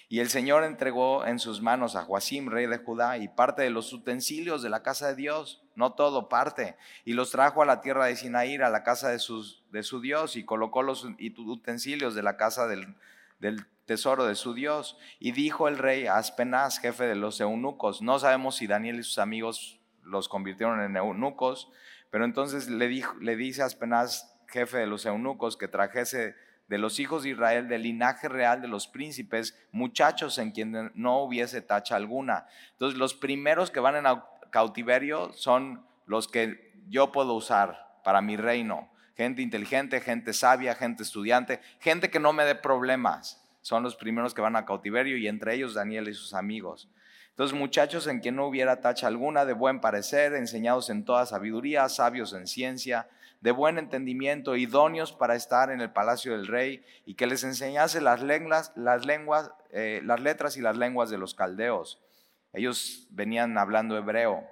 [0.08, 3.70] Y el Señor entregó en sus manos a Joacim, rey de Judá, y parte de
[3.70, 7.80] los utensilios de la casa de Dios, no todo, parte, y los trajo a la
[7.80, 12.36] tierra de Sinaí, a la casa de, su Dios, y colocó los utensilios de la
[12.36, 12.96] casa del,
[13.38, 14.98] del tesoro de su Dios.
[15.20, 19.04] Y dijo el rey a Aspenaz, jefe de los eunucos, no sabemos si Daniel y
[19.04, 21.70] sus amigos los convirtieron en eunucos,
[22.10, 26.34] pero entonces le, dijo, le dice a Aspenaz, jefe de los eunucos, que trajese
[26.68, 31.22] de los hijos de Israel, del linaje real de los príncipes, muchachos en quien no
[31.22, 32.46] hubiese tacha alguna.
[32.72, 34.20] Entonces, los primeros que van en
[34.50, 38.88] cautiverio son los que yo puedo usar para mi reino.
[39.16, 43.44] Gente inteligente, gente sabia, gente estudiante, gente que no me dé problemas.
[43.62, 46.88] Son los primeros que van a cautiverio y entre ellos Daniel y sus amigos.
[47.40, 51.88] Entonces, muchachos en quien no hubiera tacha alguna, de buen parecer, enseñados en toda sabiduría,
[51.88, 53.08] sabios en ciencia,
[53.40, 58.02] de buen entendimiento, idóneos para estar en el palacio del rey, y que les enseñase
[58.02, 58.74] las lenguas,
[59.70, 61.98] eh, las letras y las lenguas de los caldeos.
[62.52, 64.44] Ellos venían hablando hebreo.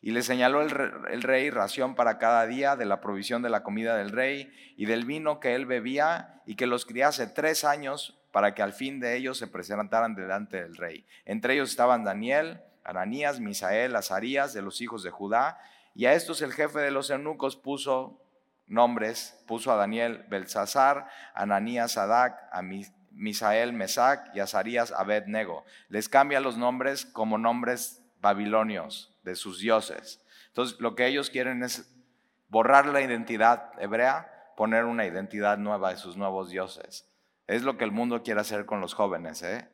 [0.00, 3.98] Y le señaló el rey ración para cada día de la provisión de la comida
[3.98, 8.52] del rey y del vino que él bebía, y que los criase tres años para
[8.52, 11.06] que al fin de ellos se presentaran delante del rey.
[11.24, 15.56] Entre ellos estaban Daniel, Ananías, Misael, Azarías, de los hijos de Judá,
[15.94, 18.20] y a estos el jefe de los eunucos puso
[18.66, 22.60] nombres, puso a Daniel Belsasar, Ananías Sadak, a
[23.12, 25.64] Misael Mesac y Azarías Abednego.
[25.88, 30.20] Les cambia los nombres como nombres babilonios de sus dioses.
[30.48, 31.88] Entonces, lo que ellos quieren es
[32.48, 37.13] borrar la identidad hebrea, poner una identidad nueva de sus nuevos dioses.
[37.46, 39.68] Es lo que el mundo quiere hacer con los jóvenes, ¿eh?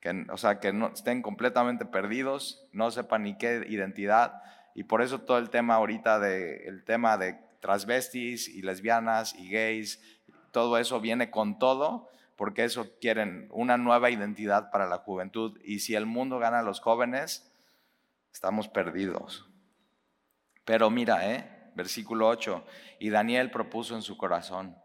[0.00, 4.42] Que, o sea, que no, estén completamente perdidos, no sepan ni qué identidad,
[4.74, 9.48] y por eso todo el tema ahorita de, el tema de transvestis y lesbianas y
[9.50, 10.02] gays,
[10.50, 15.58] todo eso viene con todo, porque eso quieren una nueva identidad para la juventud.
[15.62, 17.52] Y si el mundo gana a los jóvenes,
[18.32, 19.48] estamos perdidos.
[20.64, 21.70] Pero mira, ¿eh?
[21.74, 22.64] versículo 8,
[22.98, 24.76] y Daniel propuso en su corazón,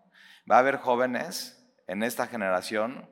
[0.49, 1.56] va a haber jóvenes
[1.87, 3.09] en esta generación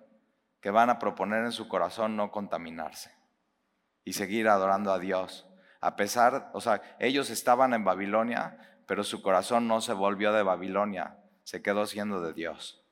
[0.61, 3.11] que van a proponer en su corazón no contaminarse
[4.03, 5.47] y seguir adorando a Dios
[5.85, 8.57] a pesar, o sea, ellos estaban en Babilonia,
[8.87, 12.83] pero su corazón no se volvió de Babilonia, se quedó siendo de Dios.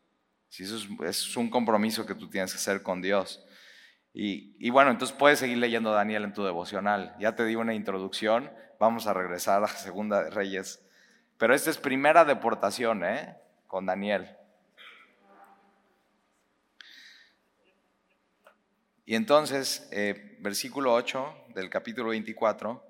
[0.47, 3.43] Si eso es, un compromiso que tú tienes que hacer con Dios.
[4.13, 7.15] Y, bueno, entonces puedes seguir leyendo Daniel en tu devocional.
[7.19, 10.85] Ya te di una introducción, vamos a regresar a Segunda de Reyes.
[11.39, 13.37] Pero esta es primera deportación, ¿eh?
[13.65, 14.37] Con Daniel.
[19.05, 22.81] Y entonces, eh, versículo 8 del capítulo 24,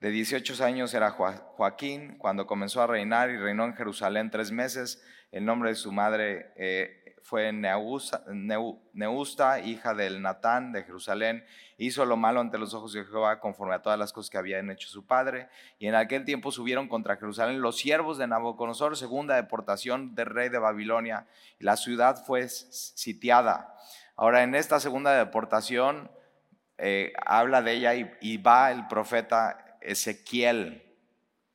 [0.00, 5.02] de 18 años era Joaquín cuando comenzó a reinar y reinó en Jerusalén tres meses.
[5.32, 11.44] El nombre de su madre eh, fue Neusta, hija del Natán de Jerusalén.
[11.78, 14.70] Hizo lo malo ante los ojos de Jehová conforme a todas las cosas que habían
[14.70, 15.48] hecho su padre.
[15.78, 20.50] Y en aquel tiempo subieron contra Jerusalén los siervos de Nabucodonosor, segunda deportación del rey
[20.50, 21.26] de Babilonia.
[21.58, 23.74] La ciudad fue sitiada.
[24.20, 26.10] Ahora, en esta segunda deportación,
[26.76, 30.82] eh, habla de ella y, va el profeta Ezequiel.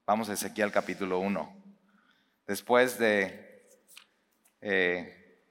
[0.05, 1.61] Vamos a Ezequiel capítulo 1.
[2.47, 3.67] Después de,
[4.61, 5.43] eh,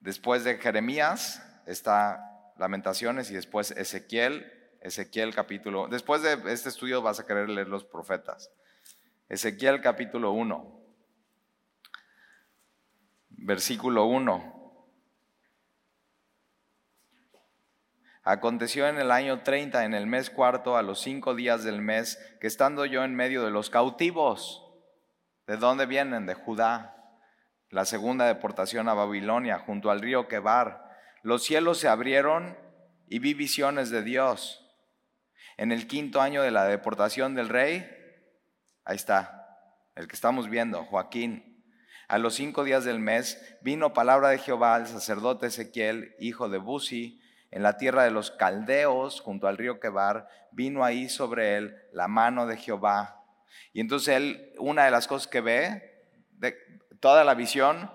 [0.00, 5.86] después de Jeremías está Lamentaciones y después Ezequiel, Ezequiel capítulo.
[5.86, 8.50] Después de este estudio vas a querer leer los profetas.
[9.28, 10.80] Ezequiel capítulo 1,
[13.28, 14.55] versículo 1.
[18.28, 22.18] Aconteció en el año 30, en el mes cuarto, a los cinco días del mes,
[22.40, 24.64] que estando yo en medio de los cautivos,
[25.46, 26.26] ¿de dónde vienen?
[26.26, 26.96] De Judá,
[27.70, 30.90] la segunda deportación a Babilonia, junto al río Quebar,
[31.22, 32.58] los cielos se abrieron
[33.08, 34.60] y vi visiones de Dios.
[35.56, 37.88] En el quinto año de la deportación del rey,
[38.84, 39.58] Ahí está,
[39.96, 41.64] el que estamos viendo, Joaquín.
[42.06, 46.58] A los cinco días del mes vino palabra de Jehová al sacerdote Ezequiel, hijo de
[46.58, 47.20] Buzi,
[47.56, 52.06] en la tierra de los caldeos, junto al río Quebar, vino ahí sobre él la
[52.06, 53.24] mano de Jehová.
[53.72, 56.54] Y entonces él, una de las cosas que ve, de
[57.00, 57.90] toda la visión,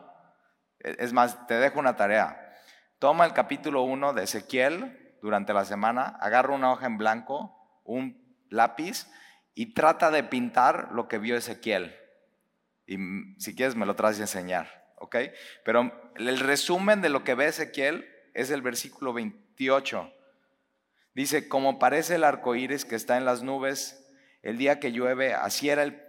[0.80, 2.58] es más, te dejo una tarea.
[2.98, 8.36] Toma el capítulo 1 de Ezequiel durante la semana, agarra una hoja en blanco, un
[8.50, 9.06] lápiz
[9.54, 11.96] y trata de pintar lo que vio Ezequiel.
[12.88, 12.98] Y
[13.38, 15.18] si quieres me lo traes a enseñar, ¿ok?
[15.64, 19.14] Pero el resumen de lo que ve Ezequiel es el versículo
[19.58, 20.12] 28.
[21.14, 23.98] Dice, como parece el arco iris que está en las nubes
[24.42, 26.02] el día que llueve, así era el,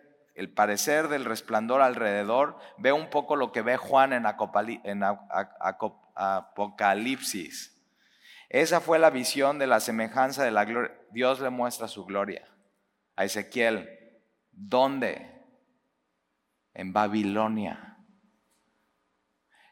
[0.54, 2.58] parecer del resplandor alrededor.
[2.78, 4.24] Ve un poco lo que ve Juan en
[6.14, 7.68] Apocalipsis.
[8.48, 10.94] Esa fue la visión de la semejanza de la gloria.
[11.10, 12.48] Dios le muestra su gloria
[13.16, 15.30] a Ezequiel, ¿dónde?
[16.74, 17.98] En Babilonia.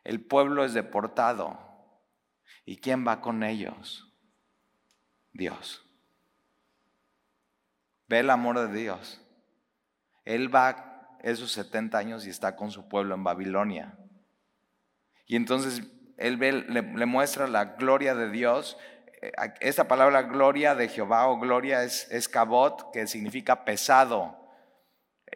[0.04, 1.69] El pueblo es deportado.
[2.64, 4.12] ¿Y quién va con ellos?
[5.32, 5.84] Dios.
[8.08, 9.20] Ve el amor de Dios.
[10.24, 13.98] Él va esos 70 años y está con su pueblo en Babilonia.
[15.26, 15.82] Y entonces
[16.16, 18.76] él le, muestra la gloria de Dios
[19.22, 24.36] eh, esta palabra gloria de Jehová o gloria es, es cabot, que significa pesado.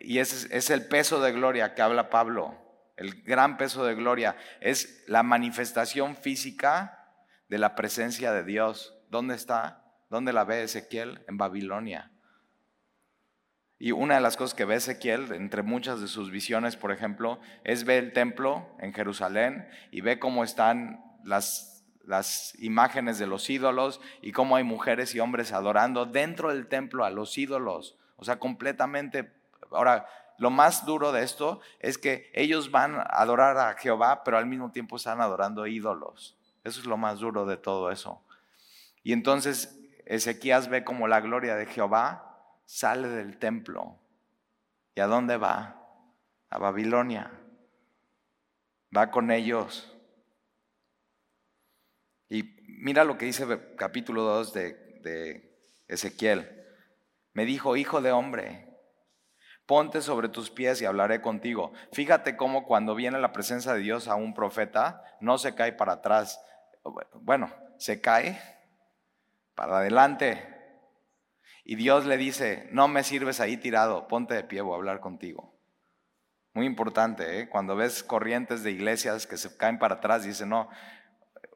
[0.01, 2.61] Y ese es el peso de gloria que habla Pablo.
[2.97, 7.04] El gran peso de gloria es la manifestación física
[7.49, 8.97] de la presencia de Dios.
[9.11, 9.85] ¿Dónde está?
[10.11, 11.25] ¿Dónde la ve Ezequiel?
[11.29, 12.11] En Babilonia.
[13.79, 17.41] Y una de las cosas que ve Ezequiel, entre muchas de sus visiones, por ejemplo,
[17.65, 21.75] es ver el templo en Jerusalén y ve cómo están las
[22.07, 27.05] las imágenes de los ídolos y cómo hay mujeres y hombres adorando dentro del templo
[27.05, 27.99] a los ídolos.
[28.17, 29.33] O sea, completamente.
[29.71, 30.07] Ahora,
[30.39, 34.47] lo más duro de esto es que ellos van a adorar a Jehová, pero al
[34.47, 36.39] mismo tiempo están adorando ídolos.
[36.65, 38.23] Eso es lo más duro de todo eso.
[39.03, 43.99] Y entonces Ezequías ve como la gloria de Jehová sale del templo.
[44.95, 45.81] ¿Y a dónde va?
[46.51, 47.31] A Babilonia.
[48.97, 49.95] Va con ellos
[52.29, 53.47] y mira lo que dice
[53.77, 55.55] capítulo 2 de,
[55.87, 56.65] Ezequiel.
[57.33, 58.69] Me dijo, hijo de hombre,
[59.67, 61.73] ponte sobre tus pies y hablaré contigo.
[61.93, 65.95] Fíjate cómo cuando viene la presencia de Dios a un profeta, no se cae para
[65.95, 66.41] atrás.
[67.15, 68.41] Bueno, se cae
[69.55, 70.43] para adelante.
[71.65, 75.01] Y Dios le dice, no me sirves ahí tirado, ponte de pie, voy a hablar
[75.01, 75.55] contigo.
[76.53, 77.49] Muy importante, ¿eh?
[77.49, 80.69] cuando ves corrientes de iglesias que se caen para atrás, dice, no,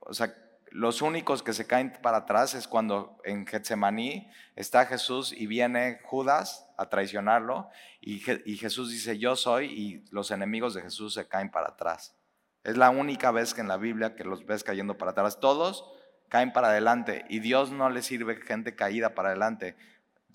[0.01, 0.35] o sea,
[0.71, 6.01] los únicos que se caen para atrás es cuando en Getsemaní está Jesús y viene
[6.05, 11.51] Judas a traicionarlo y, Jesús dice yo soy y los enemigos de Jesús se caen
[11.51, 12.18] para atrás.
[12.65, 15.41] Es la única vez que en la Biblia que los ves cayendo para atrás.
[15.41, 15.91] Todos
[16.29, 19.77] caen para adelante y Dios no le sirve gente caída para adelante.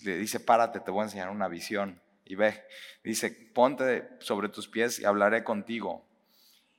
[0.00, 2.00] Le dice párate, te voy a enseñar una visión.
[2.24, 2.64] Y ve,
[3.02, 6.06] dice, ponte sobre tus pies y hablaré contigo.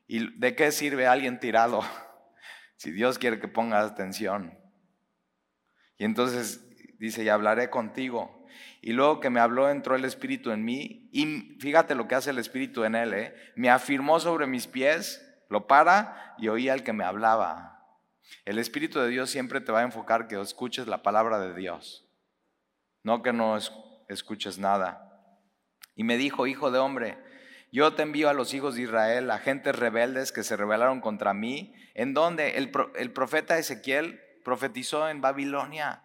[0.07, 1.81] ¿Y de qué sirve alguien tirado?
[2.77, 4.57] si Dios quiere que pongas atención.
[5.97, 6.61] Y entonces
[6.97, 8.45] dice, y hablaré contigo.
[8.81, 11.09] Y luego que me habló, entró el Espíritu en mí.
[11.11, 13.13] Y fíjate lo que hace el Espíritu en él.
[13.13, 13.35] ¿eh?
[13.55, 17.75] Me afirmó sobre mis pies, lo para y oí al que me hablaba.
[18.45, 22.07] El Espíritu de Dios siempre te va a enfocar que escuches la palabra de Dios.
[23.03, 23.57] No que no
[24.09, 25.01] escuches nada.
[25.95, 27.17] Y me dijo, hijo de hombre,
[27.75, 31.33] yo te envío a los hijos de Israel, a gentes rebeldes que se rebelaron contra
[31.33, 32.71] mí, en donde el,
[33.11, 36.04] profeta Ezequiel profetizó en Babilonia.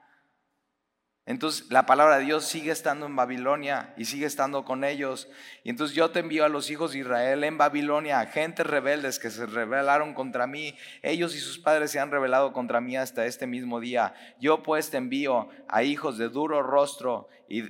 [1.27, 5.29] Entonces la palabra de Dios sigue estando en Babilonia y sigue estando con ellos.
[5.63, 9.31] Y entonces yo te envío a los hijos de Israel en Babilonia, gentes rebeldes que
[9.31, 10.77] se rebelaron contra mí.
[11.03, 14.15] Ellos y sus padres se han rebelado contra mí hasta este mismo día.
[14.41, 17.65] Yo pues te envío a hijos de duro rostro y,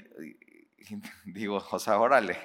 [1.25, 2.39] digo, o sea, órale.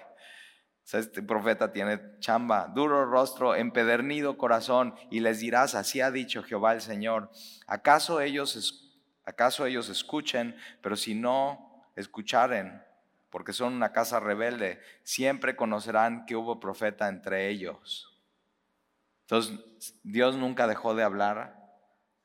[0.92, 6.74] este profeta tiene chamba, duro rostro, empedernido corazón, y les dirás, así ha dicho Jehová
[6.74, 7.32] el Señor,
[7.68, 8.85] ¿acaso ellos,
[9.26, 12.84] acaso ellos escuchen, pero si no escucharen,
[13.30, 18.16] porque son una casa rebelde, siempre conocerán que hubo profeta entre ellos.
[19.22, 21.66] Entonces, Dios nunca dejó de hablar,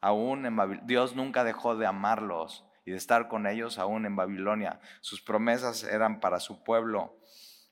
[0.01, 4.81] aún en Dios nunca dejó de amarlos y de estar con ellos aún en Babilonia.
[5.01, 7.19] Sus promesas eran para su pueblo.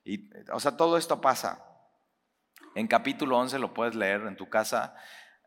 [0.04, 1.64] Y, o sea, todo esto pasa.
[2.74, 4.94] En capítulo 11 lo puedes leer en tu casa.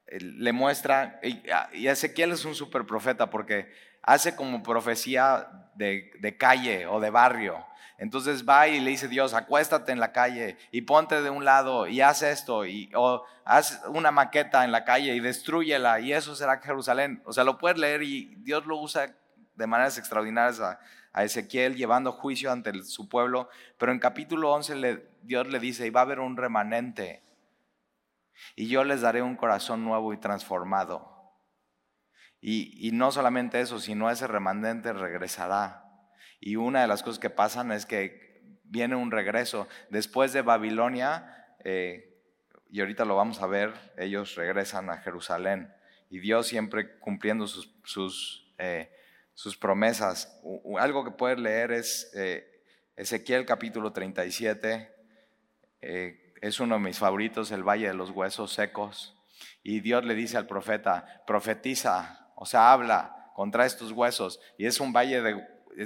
[0.07, 3.71] Le muestra, y, Ezequiel es un super profeta porque
[4.01, 7.65] hace como profecía de, de calle o de barrio.
[8.01, 11.85] Entonces va y le dice Dios, acuéstate en la calle y ponte de un lado
[11.85, 16.35] y haz esto, y, o haz una maqueta en la calle y destruyela y eso
[16.35, 17.21] será Jerusalén.
[17.25, 19.15] O sea, lo puedes leer y Dios lo usa
[19.53, 20.79] de maneras extraordinarias a,
[21.13, 25.99] Ezequiel llevando juicio ante su pueblo, pero en capítulo 11 Dios le dice, y va
[25.99, 27.21] a haber un remanente,
[28.55, 31.11] y yo les daré un corazón nuevo y transformado.
[32.43, 35.81] Y, no solamente eso, sino ese remanente regresará
[36.41, 39.67] y una de las cosas que pasan es que viene un regreso.
[39.91, 42.19] Después de Babilonia, eh,
[42.71, 45.71] y ahorita lo vamos a ver, ellos regresan a Jerusalén.
[46.09, 48.91] Y Dios siempre cumpliendo sus, sus, eh,
[49.35, 50.41] sus promesas.
[50.79, 52.63] algo que puedes leer es eh,
[52.95, 54.95] Ezequiel capítulo 37.
[56.41, 59.15] Es uno de mis favoritos, el Valle de los Huesos Secos.
[59.63, 64.39] Y Dios le dice al profeta, profetiza, o sea, habla contra estos huesos.
[64.57, 65.21] Y es un valle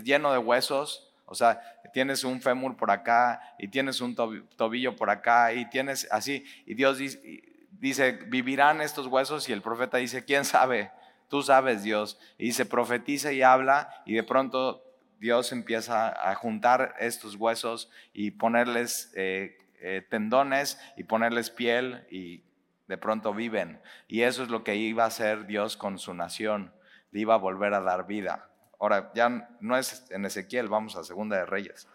[0.04, 1.60] lleno de huesos, o sea,
[1.94, 6.46] tienes un fémur por acá y tienes un tobillo por acá y tienes así.
[6.66, 10.92] Y Dios dice, vivirán estos huesos y el profeta dice, ¿quién sabe?
[11.30, 12.18] Tú sabes, Dios.
[12.38, 14.84] Y se profetiza y habla y de pronto
[15.20, 22.44] Dios empieza a juntar estos huesos y ponerles eh, eh, tendones y ponerles piel y
[22.88, 23.82] de pronto viven.
[24.08, 26.74] Y eso es lo que iba a hacer Dios con su nación.
[27.12, 28.50] Le iba a volver a dar vida.
[28.80, 31.88] Ahora, ya no es en Ezequiel, vamos a Segunda de Reyes.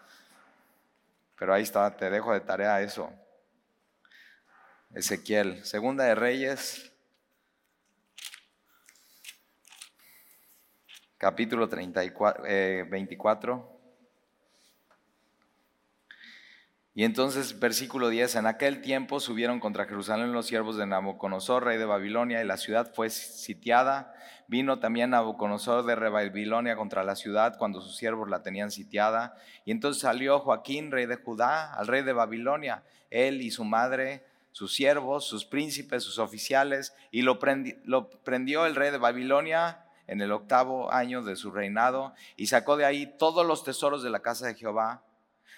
[1.37, 3.11] Pero ahí está, te dejo de tarea eso.
[4.93, 6.91] Ezequiel, Segunda de Reyes,
[11.17, 12.43] capítulo 34,
[12.89, 13.53] 24.
[13.55, 13.81] Eh,
[16.93, 21.77] y entonces, versículo 10, en aquel tiempo subieron contra Jerusalén los siervos de Nabucodonosor, rey
[21.77, 24.13] de Babilonia, y la ciudad fue sitiada
[24.51, 29.37] Vino también Nabucodonosor de Babilonia contra la ciudad cuando sus siervos la tenían sitiada.
[29.63, 34.25] Y entonces salió Joaquín, rey de Judá, al rey de Babilonia, él y su madre,
[34.51, 37.39] sus siervos, sus príncipes, sus oficiales, y lo,
[37.85, 42.75] lo prendió el rey de Babilonia en el octavo año de su reinado, y sacó
[42.75, 45.01] de ahí todos los tesoros de la casa de Jehová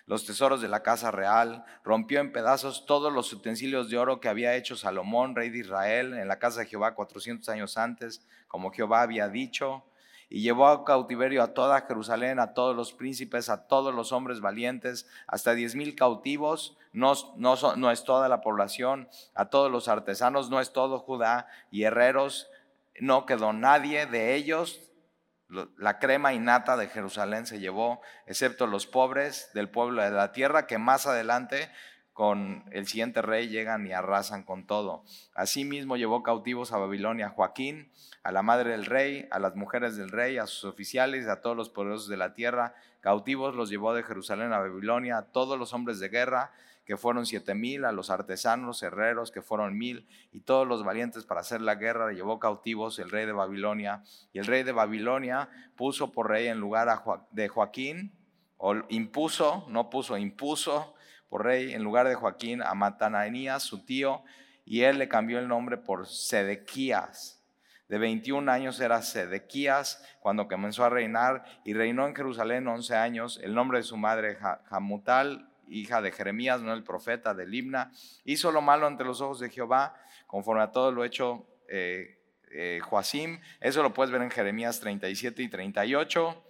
[0.05, 4.29] los tesoros de la casa real, rompió en pedazos todos los utensilios de oro que
[4.29, 8.71] había hecho Salomón, rey de Israel, en la casa de Jehová 400 años antes, como
[8.71, 9.83] Jehová había dicho,
[10.29, 14.41] y llevó a cautiverio a toda Jerusalén, a todos los príncipes, a todos los hombres
[14.41, 19.87] valientes, hasta diez mil cautivos, no, no, no es toda la población, a todos los
[19.87, 22.49] artesanos, no es todo Judá, y herreros,
[22.99, 24.81] no quedó nadie de ellos,
[25.49, 30.67] la crema innata de Jerusalén se llevó, excepto los pobres del pueblo de la tierra,
[30.67, 31.69] que más adelante
[32.13, 35.03] con el siguiente rey llegan y arrasan con todo.
[35.33, 37.91] Asimismo llevó cautivos a Babilonia a Joaquín,
[38.23, 41.57] a la madre del rey, a las mujeres del rey, a sus oficiales, a todos
[41.57, 42.75] los poderosos de la tierra.
[43.01, 46.51] Cautivos los llevó de Jerusalén a Babilonia, a todos los hombres de guerra,
[46.85, 51.23] que fueron siete mil, a los artesanos, herreros, que fueron mil, y todos los valientes
[51.23, 54.03] para hacer la guerra, llevó cautivos el rey de Babilonia.
[54.33, 56.89] Y el rey de Babilonia puso por rey en lugar
[57.31, 58.13] de Joaquín,
[58.57, 60.93] o impuso, no puso, impuso
[61.29, 64.23] por rey en lugar de Joaquín a Matananías, su tío,
[64.65, 67.43] y él le cambió el nombre por Sedequías.
[67.89, 73.39] De 21 años era Sedequías cuando comenzó a reinar y reinó en Jerusalén 11 años.
[73.43, 77.91] El nombre de su madre Jamutal hija de Jeremías, no el profeta de Libna,
[78.23, 79.95] hizo lo malo ante los ojos de Jehová,
[80.27, 82.19] conforme a todo lo hecho eh,
[82.51, 83.39] eh, Joacim.
[83.59, 86.43] Eso lo puedes ver en Jeremías 37 y 38.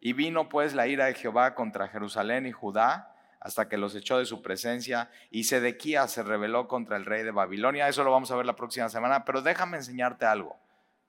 [0.00, 4.18] Y vino pues la ira de Jehová contra Jerusalén y Judá hasta que los echó
[4.18, 7.88] de su presencia y Sedequías se rebeló contra el rey de Babilonia.
[7.88, 10.56] Eso lo vamos a ver la próxima semana, pero déjame enseñarte algo.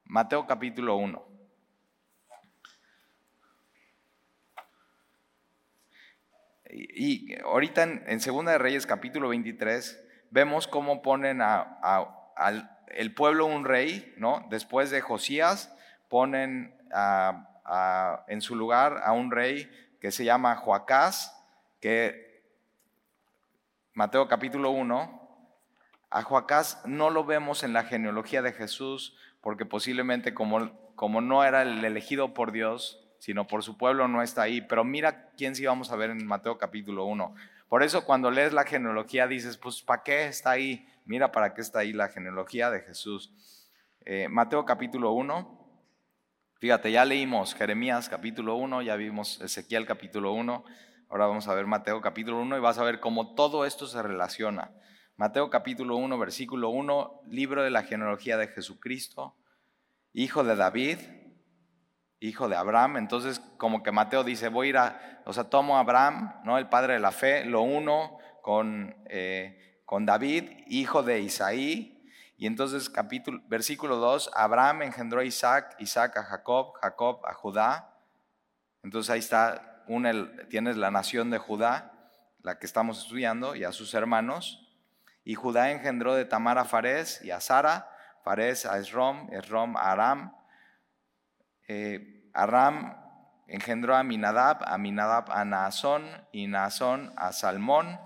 [0.05, 1.28] Mateo capítulo 1.
[6.72, 14.13] Y, ahorita en, Segunda de Reyes capítulo 23 vemos cómo ponen al pueblo un rey,
[14.17, 14.45] ¿no?
[14.49, 15.76] Después de Josías
[16.09, 16.76] ponen
[18.28, 21.36] en su lugar a un rey que se llama Joacás,
[21.82, 22.43] que
[23.93, 25.20] Mateo capítulo 1,
[26.11, 31.43] a Joacás no lo vemos en la genealogía de Jesús porque posiblemente como, como no
[31.43, 34.61] era el elegido por Dios, sino por su pueblo no está ahí.
[34.61, 37.36] Pero mira quién sí vamos a ver en Mateo capítulo 1.
[37.67, 40.88] Por eso cuando lees la genealogía dices, pues ¿para qué está ahí?
[41.05, 43.32] Mira para qué está ahí la genealogía de Jesús.
[44.05, 45.59] Eh, Mateo capítulo 1.
[46.59, 50.65] Fíjate, ya leímos Jeremías capítulo 1, ya vimos Ezequiel capítulo 1.
[51.09, 54.01] Ahora vamos a ver Mateo capítulo 1 y vas a ver cómo todo esto se
[54.01, 54.72] relaciona.
[55.15, 59.36] Mateo capítulo 1, versículo 1, libro de la genealogía de Jesucristo,
[60.13, 60.97] hijo de David,
[62.20, 62.97] hijo de Abraham.
[62.97, 66.57] Entonces, como que Mateo dice, voy a ir a, o sea, tomo a Abraham, ¿no?
[66.57, 71.95] el padre de la fe, lo uno con, eh, con David, hijo de Isaí.
[72.38, 77.95] Y entonces, capítulo, versículo 2, Abraham engendró a Isaac, Isaac a Jacob, Jacob a Judá.
[78.82, 79.84] Entonces ahí está,
[80.49, 81.91] tienes la nación de Judá,
[82.41, 84.65] la que estamos estudiando, y a sus hermanos.
[85.26, 87.89] Y Judá engendró de Tamar a Fares y a Sara,
[88.24, 90.38] Fares a Esrom, Esrom a Aram,
[91.70, 92.97] eh, Aram
[93.47, 97.99] engendró a Minadab, a Minadab a Naasón y Naasón a Salmón.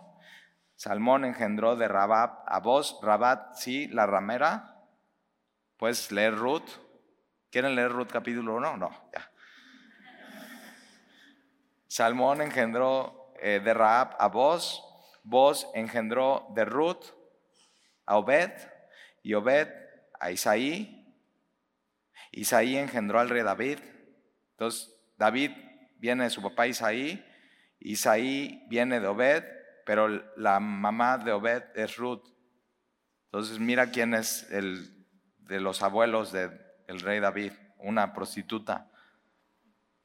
[0.76, 4.82] Salmón engendró de Rabab a vos, Rabat, sí, la ramera.
[5.78, 6.70] Puedes leer Ruth.
[7.50, 8.78] ¿Quieren leer Ruth capítulo 1?
[8.78, 9.32] No, ya.
[11.88, 14.84] Salmón engendró eh, de Raab a vos,
[15.24, 17.06] vos engendró de Ruth
[18.06, 18.52] a Obed
[19.22, 19.70] y Obed
[20.20, 21.03] a Isaí
[22.34, 23.80] Isaí engendró al rey David.
[24.52, 25.52] Entonces, David
[25.98, 27.24] viene de su papá Isaí,
[27.80, 29.44] Isaí viene de Obed,
[29.86, 30.08] pero
[30.38, 32.24] la mamá de Obed es Ruth.
[33.26, 35.06] Entonces, mira quién es el
[35.40, 38.90] de los abuelos del rey David, una prostituta.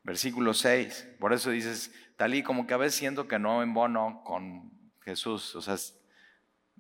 [0.02, 1.16] Versículo 6.
[1.20, 5.54] Por eso dices, tal como que a veces siento que no en bono con Jesús.
[5.54, 5.76] O sea,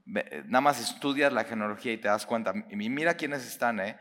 [0.04, 2.52] nada más estudias la genealogía y te das cuenta.
[2.70, 3.98] Y mira quiénes están, ¿eh?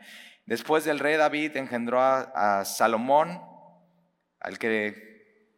[0.48, 3.38] Después del rey David engendró a, Salomón,
[4.40, 5.52] al que,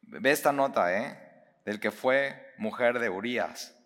[0.00, 1.18] ve esta nota, ¿eh?
[1.66, 3.76] del que fue mujer de Urias.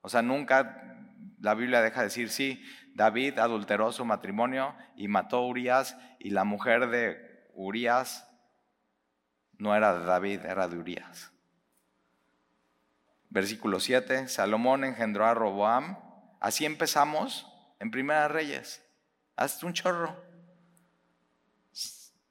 [0.00, 0.96] O sea, nunca
[1.38, 6.30] la Biblia deja de decir, sí, David adulteró su matrimonio y mató a Urias y
[6.30, 8.26] la mujer de Urias
[9.58, 11.30] no era de David, era de Urias.
[13.28, 15.98] Versículo 7, Salomón engendró a Roboam.
[16.40, 17.46] Así empezamos
[17.80, 18.81] en Primera Reyes.
[19.42, 20.16] Hazte un chorro.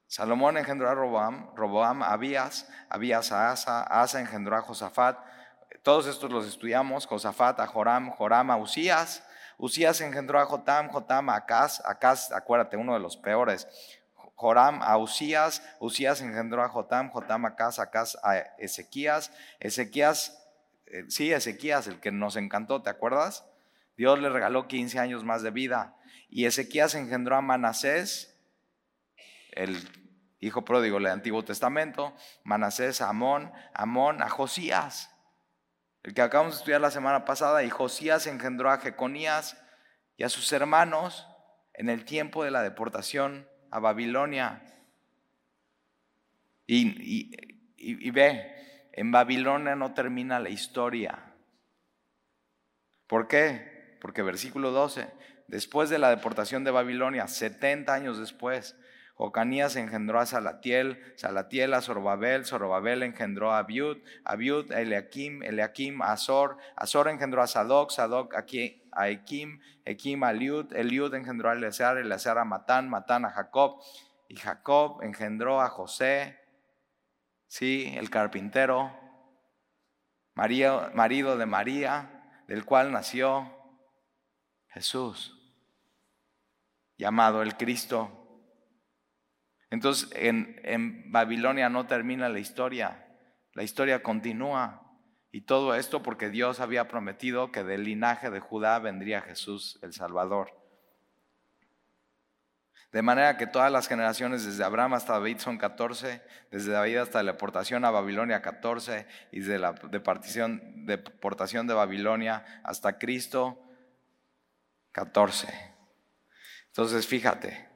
[0.08, 5.20] Salomón engendró a Roboam, Roboam a Abías, Abías a Asa, Asa engendró a Josafat.
[5.84, 11.30] Todos estos los estudiamos, Josafat a Joram, Joram a Usías, Usías engendró a Jotam, Jotam
[11.32, 13.68] a Acaz, Acaz, acuérdate, uno de los peores.
[14.36, 20.42] Joram a Usías, Usías engendró a Jotam, Jotam a Acaz, Acaz a Ezequías, Ezequías,
[20.86, 23.44] eh, sí, Ezequías, el que nos encantó, ¿te acuerdas?
[23.98, 25.98] Dios le regaló 15 años más de vida.
[26.32, 28.34] Y Ezequías engendró a Manasés,
[29.52, 29.78] el
[30.40, 32.16] hijo pródigo del Antiguo Testamento,
[32.46, 35.14] Manasés a Amón, Amón a Josías,
[36.04, 39.62] el que acabamos de estudiar la semana pasada, y Josías engendró a Jeconías
[40.16, 41.28] y a sus hermanos
[41.74, 44.62] en el tiempo de la deportación a Babilonia.
[46.66, 47.36] Y,
[47.76, 51.34] y, ve, en Babilonia no termina la historia.
[53.08, 53.98] ¿Por qué?
[54.00, 55.12] Porque versículo 12,
[55.52, 58.78] Después de la deportación de Babilonia, 70 años después,
[59.16, 66.02] Jocanías engendró a Salatiel, Salatiel a Zorobabel, Zorobabel engendró a Abiud, Abiud a Eliakim, Eliakim
[66.02, 71.54] a Azor, Azor engendró a Sadoc, Sadoc a Ekim, Ekim a Eliud, Eliud engendró a
[71.54, 73.82] Eleazar, Eleazar a Matán, Matán a Jacob,
[74.30, 76.40] y Jacob engendró a José,
[77.48, 78.98] sí, el carpintero,
[80.34, 83.54] marido de María, del cual nació
[84.70, 85.40] Jesús
[87.02, 88.12] llamado el Cristo.
[89.72, 93.08] Entonces en, en Babilonia no termina la historia,
[93.54, 94.78] la historia continúa.
[95.32, 99.94] Y todo esto porque Dios había prometido que del linaje de Judá vendría Jesús el
[99.94, 100.62] Salvador.
[102.92, 106.22] De manera que todas las generaciones desde Abraham hasta David son 14,
[106.52, 113.00] desde David hasta la deportación a Babilonia 14 y desde la deportación, de Babilonia hasta
[113.00, 113.64] Cristo
[114.92, 115.71] 14.
[116.72, 117.68] Entonces, fíjate,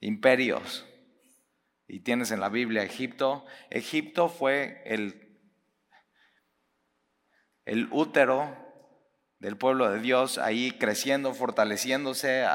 [0.00, 0.86] imperios.
[1.88, 3.44] Y tienes en la Biblia Egipto.
[3.70, 5.40] Egipto fue el,
[7.64, 8.56] el útero
[9.40, 12.46] del pueblo de Dios ahí creciendo, fortaleciéndose,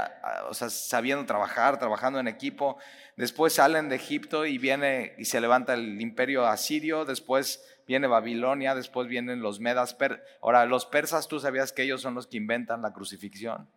[0.48, 2.78] o sea, sabiendo trabajar, trabajando en equipo.
[3.18, 8.76] Después salen de Egipto y viene y se levanta el imperio asirio, después viene Babilonia,
[8.76, 9.98] después vienen los medas.
[10.42, 13.68] Ahora, los persas, tú sabías que ellos son los que inventan la crucifixión.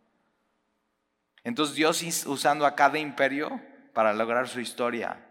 [1.45, 3.61] Entonces Dios usando a cada imperio
[3.95, 5.27] para lograr su historia,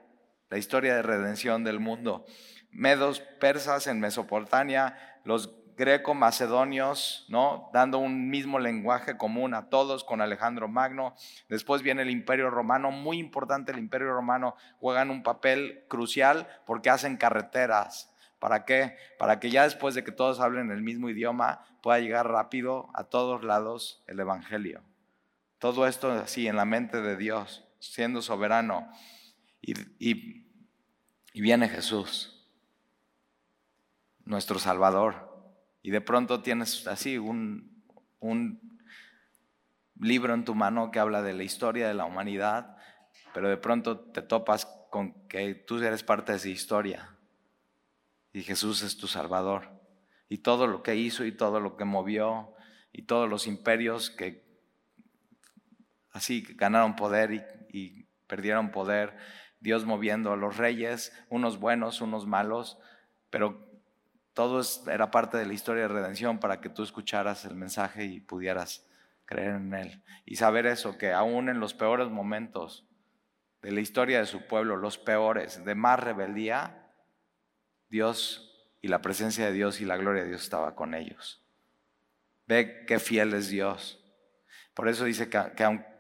[0.50, 2.26] la historia de redención del mundo.
[2.72, 7.70] Medos, persas en Mesopotamia, los greco-macedonios, ¿no?
[7.72, 11.14] Dando un mismo lenguaje común a todos con Alejandro Magno.
[11.50, 16.90] Después viene el Imperio Romano, muy importante el Imperio Romano, juegan un papel crucial porque
[16.90, 18.12] hacen carreteras.
[18.40, 18.98] ¿Para qué?
[19.18, 23.06] Para que ya después de que todos hablen el mismo idioma pueda llegar rápido a
[23.06, 24.82] todos lados el Evangelio.
[25.60, 28.92] Todo esto así en la mente de Dios, siendo soberano.
[29.62, 29.74] Y,
[31.34, 32.48] y viene Jesús,
[34.26, 35.28] nuestro Salvador
[35.88, 37.84] y de pronto tienes así un,
[38.20, 38.82] un
[40.00, 42.76] libro en tu mano que habla de la historia de la humanidad,
[43.34, 47.18] pero de pronto te topas con que tú eres parte de esa historia
[48.34, 49.80] y Jesús es tu Salvador.
[50.28, 52.54] Y todo lo que hizo y todo lo que movió
[52.92, 54.47] y todos los imperios que
[56.18, 59.16] así ganaron poder y, perdieron poder,
[59.62, 62.78] Dios moviendo a los reyes, unos buenos, unos malos,
[63.30, 63.66] pero
[64.34, 64.62] todo
[64.92, 68.86] era parte de la historia de redención para que tú escucharas el mensaje y pudieras
[69.26, 70.04] creer en él.
[70.26, 72.86] Y saber eso, que aún en los peores momentos
[73.62, 76.92] de la historia de su pueblo, los peores, de más rebeldía,
[77.90, 81.42] Dios y la presencia de Dios y la gloria de Dios estaba con ellos.
[82.46, 84.04] Ve qué fiel es Dios.
[84.78, 85.97] Por eso dice que, aunque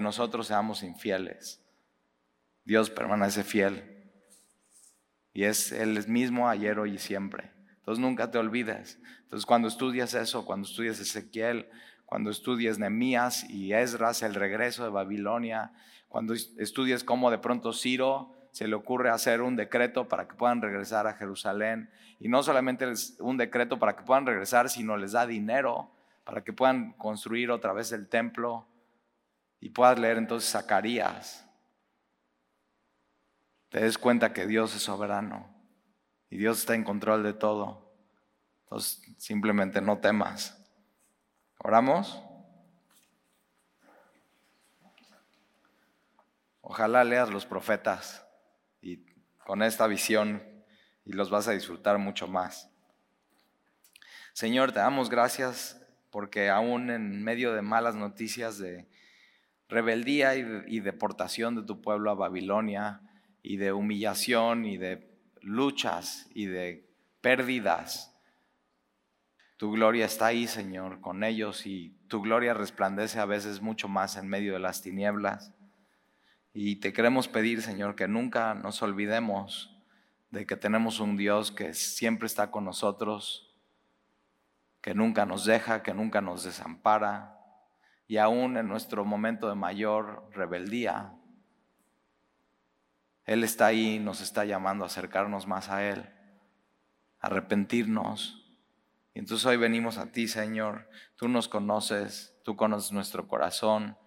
[0.00, 1.62] nosotros seamos infieles,
[2.64, 3.92] Dios permanece fiel.
[5.32, 7.52] Y es el mismo ayer, hoy y siempre.
[7.76, 8.98] Entonces nunca te olvides.
[9.22, 11.68] Entonces cuando estudias eso, cuando estudias Ezequiel,
[12.06, 15.72] cuando estudias Nehemías y Esdras, el regreso de Babilonia,
[16.08, 20.62] cuando estudias cómo de pronto Ciro se le ocurre hacer un decreto para que puedan
[20.62, 21.90] regresar a Jerusalén.
[22.18, 22.86] Y no solamente
[23.20, 25.90] un decreto para que puedan regresar, sino les da dinero
[26.24, 28.66] para que puedan construir otra vez el templo.
[29.60, 31.44] Y puedas leer entonces Zacarías.
[33.68, 35.54] Te des cuenta que Dios es soberano.
[36.30, 37.94] Y Dios está en control de todo.
[38.64, 40.56] Entonces, simplemente no temas.
[41.58, 42.22] ¿Oramos?
[46.60, 48.26] Ojalá leas los profetas
[48.82, 49.06] y
[49.44, 50.42] con esta visión
[51.04, 52.68] y los vas a disfrutar mucho más.
[54.32, 55.80] Señor, te damos gracias
[56.10, 58.88] porque aún en medio de malas noticias de
[59.68, 63.00] rebeldía y, y deportación de tu pueblo a Babilonia
[63.42, 65.08] y de humillación y de
[65.40, 66.88] luchas y de
[67.20, 68.12] pérdidas.
[69.56, 74.16] Tu gloria está ahí, Señor, con ellos y tu gloria resplandece a veces mucho más
[74.16, 75.54] en medio de las tinieblas.
[76.52, 79.76] Y te queremos pedir, Señor, que nunca nos olvidemos
[80.30, 83.54] de que tenemos un Dios que siempre está con nosotros,
[84.80, 87.35] que nunca nos deja, que nunca nos desampara,
[88.06, 91.12] y aún en nuestro momento de mayor rebeldía,
[93.26, 96.08] él está ahí, nos está llamando a acercarnos más a Él,
[97.18, 98.40] a arrepentirnos.
[99.14, 100.88] Y entonces hoy venimos a ti, Señor.
[101.16, 103.98] Tú nos conoces, tú conoces nuestro corazón.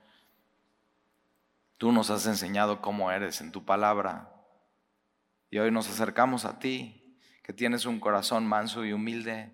[1.78, 4.34] Tú nos has enseñado cómo eres en tu palabra.
[5.50, 9.54] Y hoy nos acercamos a ti, que tienes un corazón manso y humilde,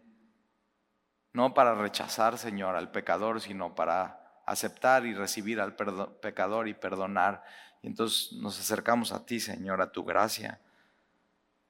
[1.33, 7.43] no para rechazar, Señor, al pecador, sino para aceptar y recibir al pecador y perdonar
[7.85, 10.59] y entonces nos acercamos a ti, Señor, a tu gracia,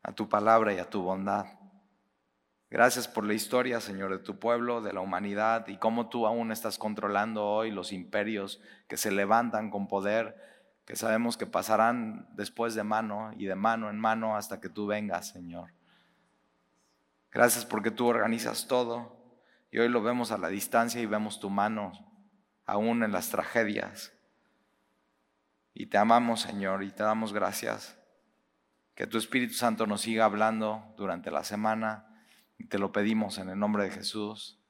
[0.01, 1.45] a tu palabra y a tu bondad.
[2.69, 6.53] Gracias por la historia, Señor, de tu pueblo, de la humanidad y cómo tú aún
[6.53, 10.41] estás controlando hoy los imperios que se levantan con poder,
[10.85, 14.87] que sabemos que pasarán después de mano y de mano en mano hasta que tú
[14.87, 15.73] vengas, Señor.
[17.29, 19.17] Gracias porque tú organizas todo
[19.69, 21.91] y hoy lo vemos a la distancia y vemos tu mano
[22.65, 24.13] aún en las tragedias.
[25.73, 27.97] Y te amamos, Señor, y te damos gracias.
[28.95, 32.07] Que tu Espíritu Santo nos siga hablando durante la semana.
[32.57, 34.64] Y te lo pedimos en el nombre de Jesús.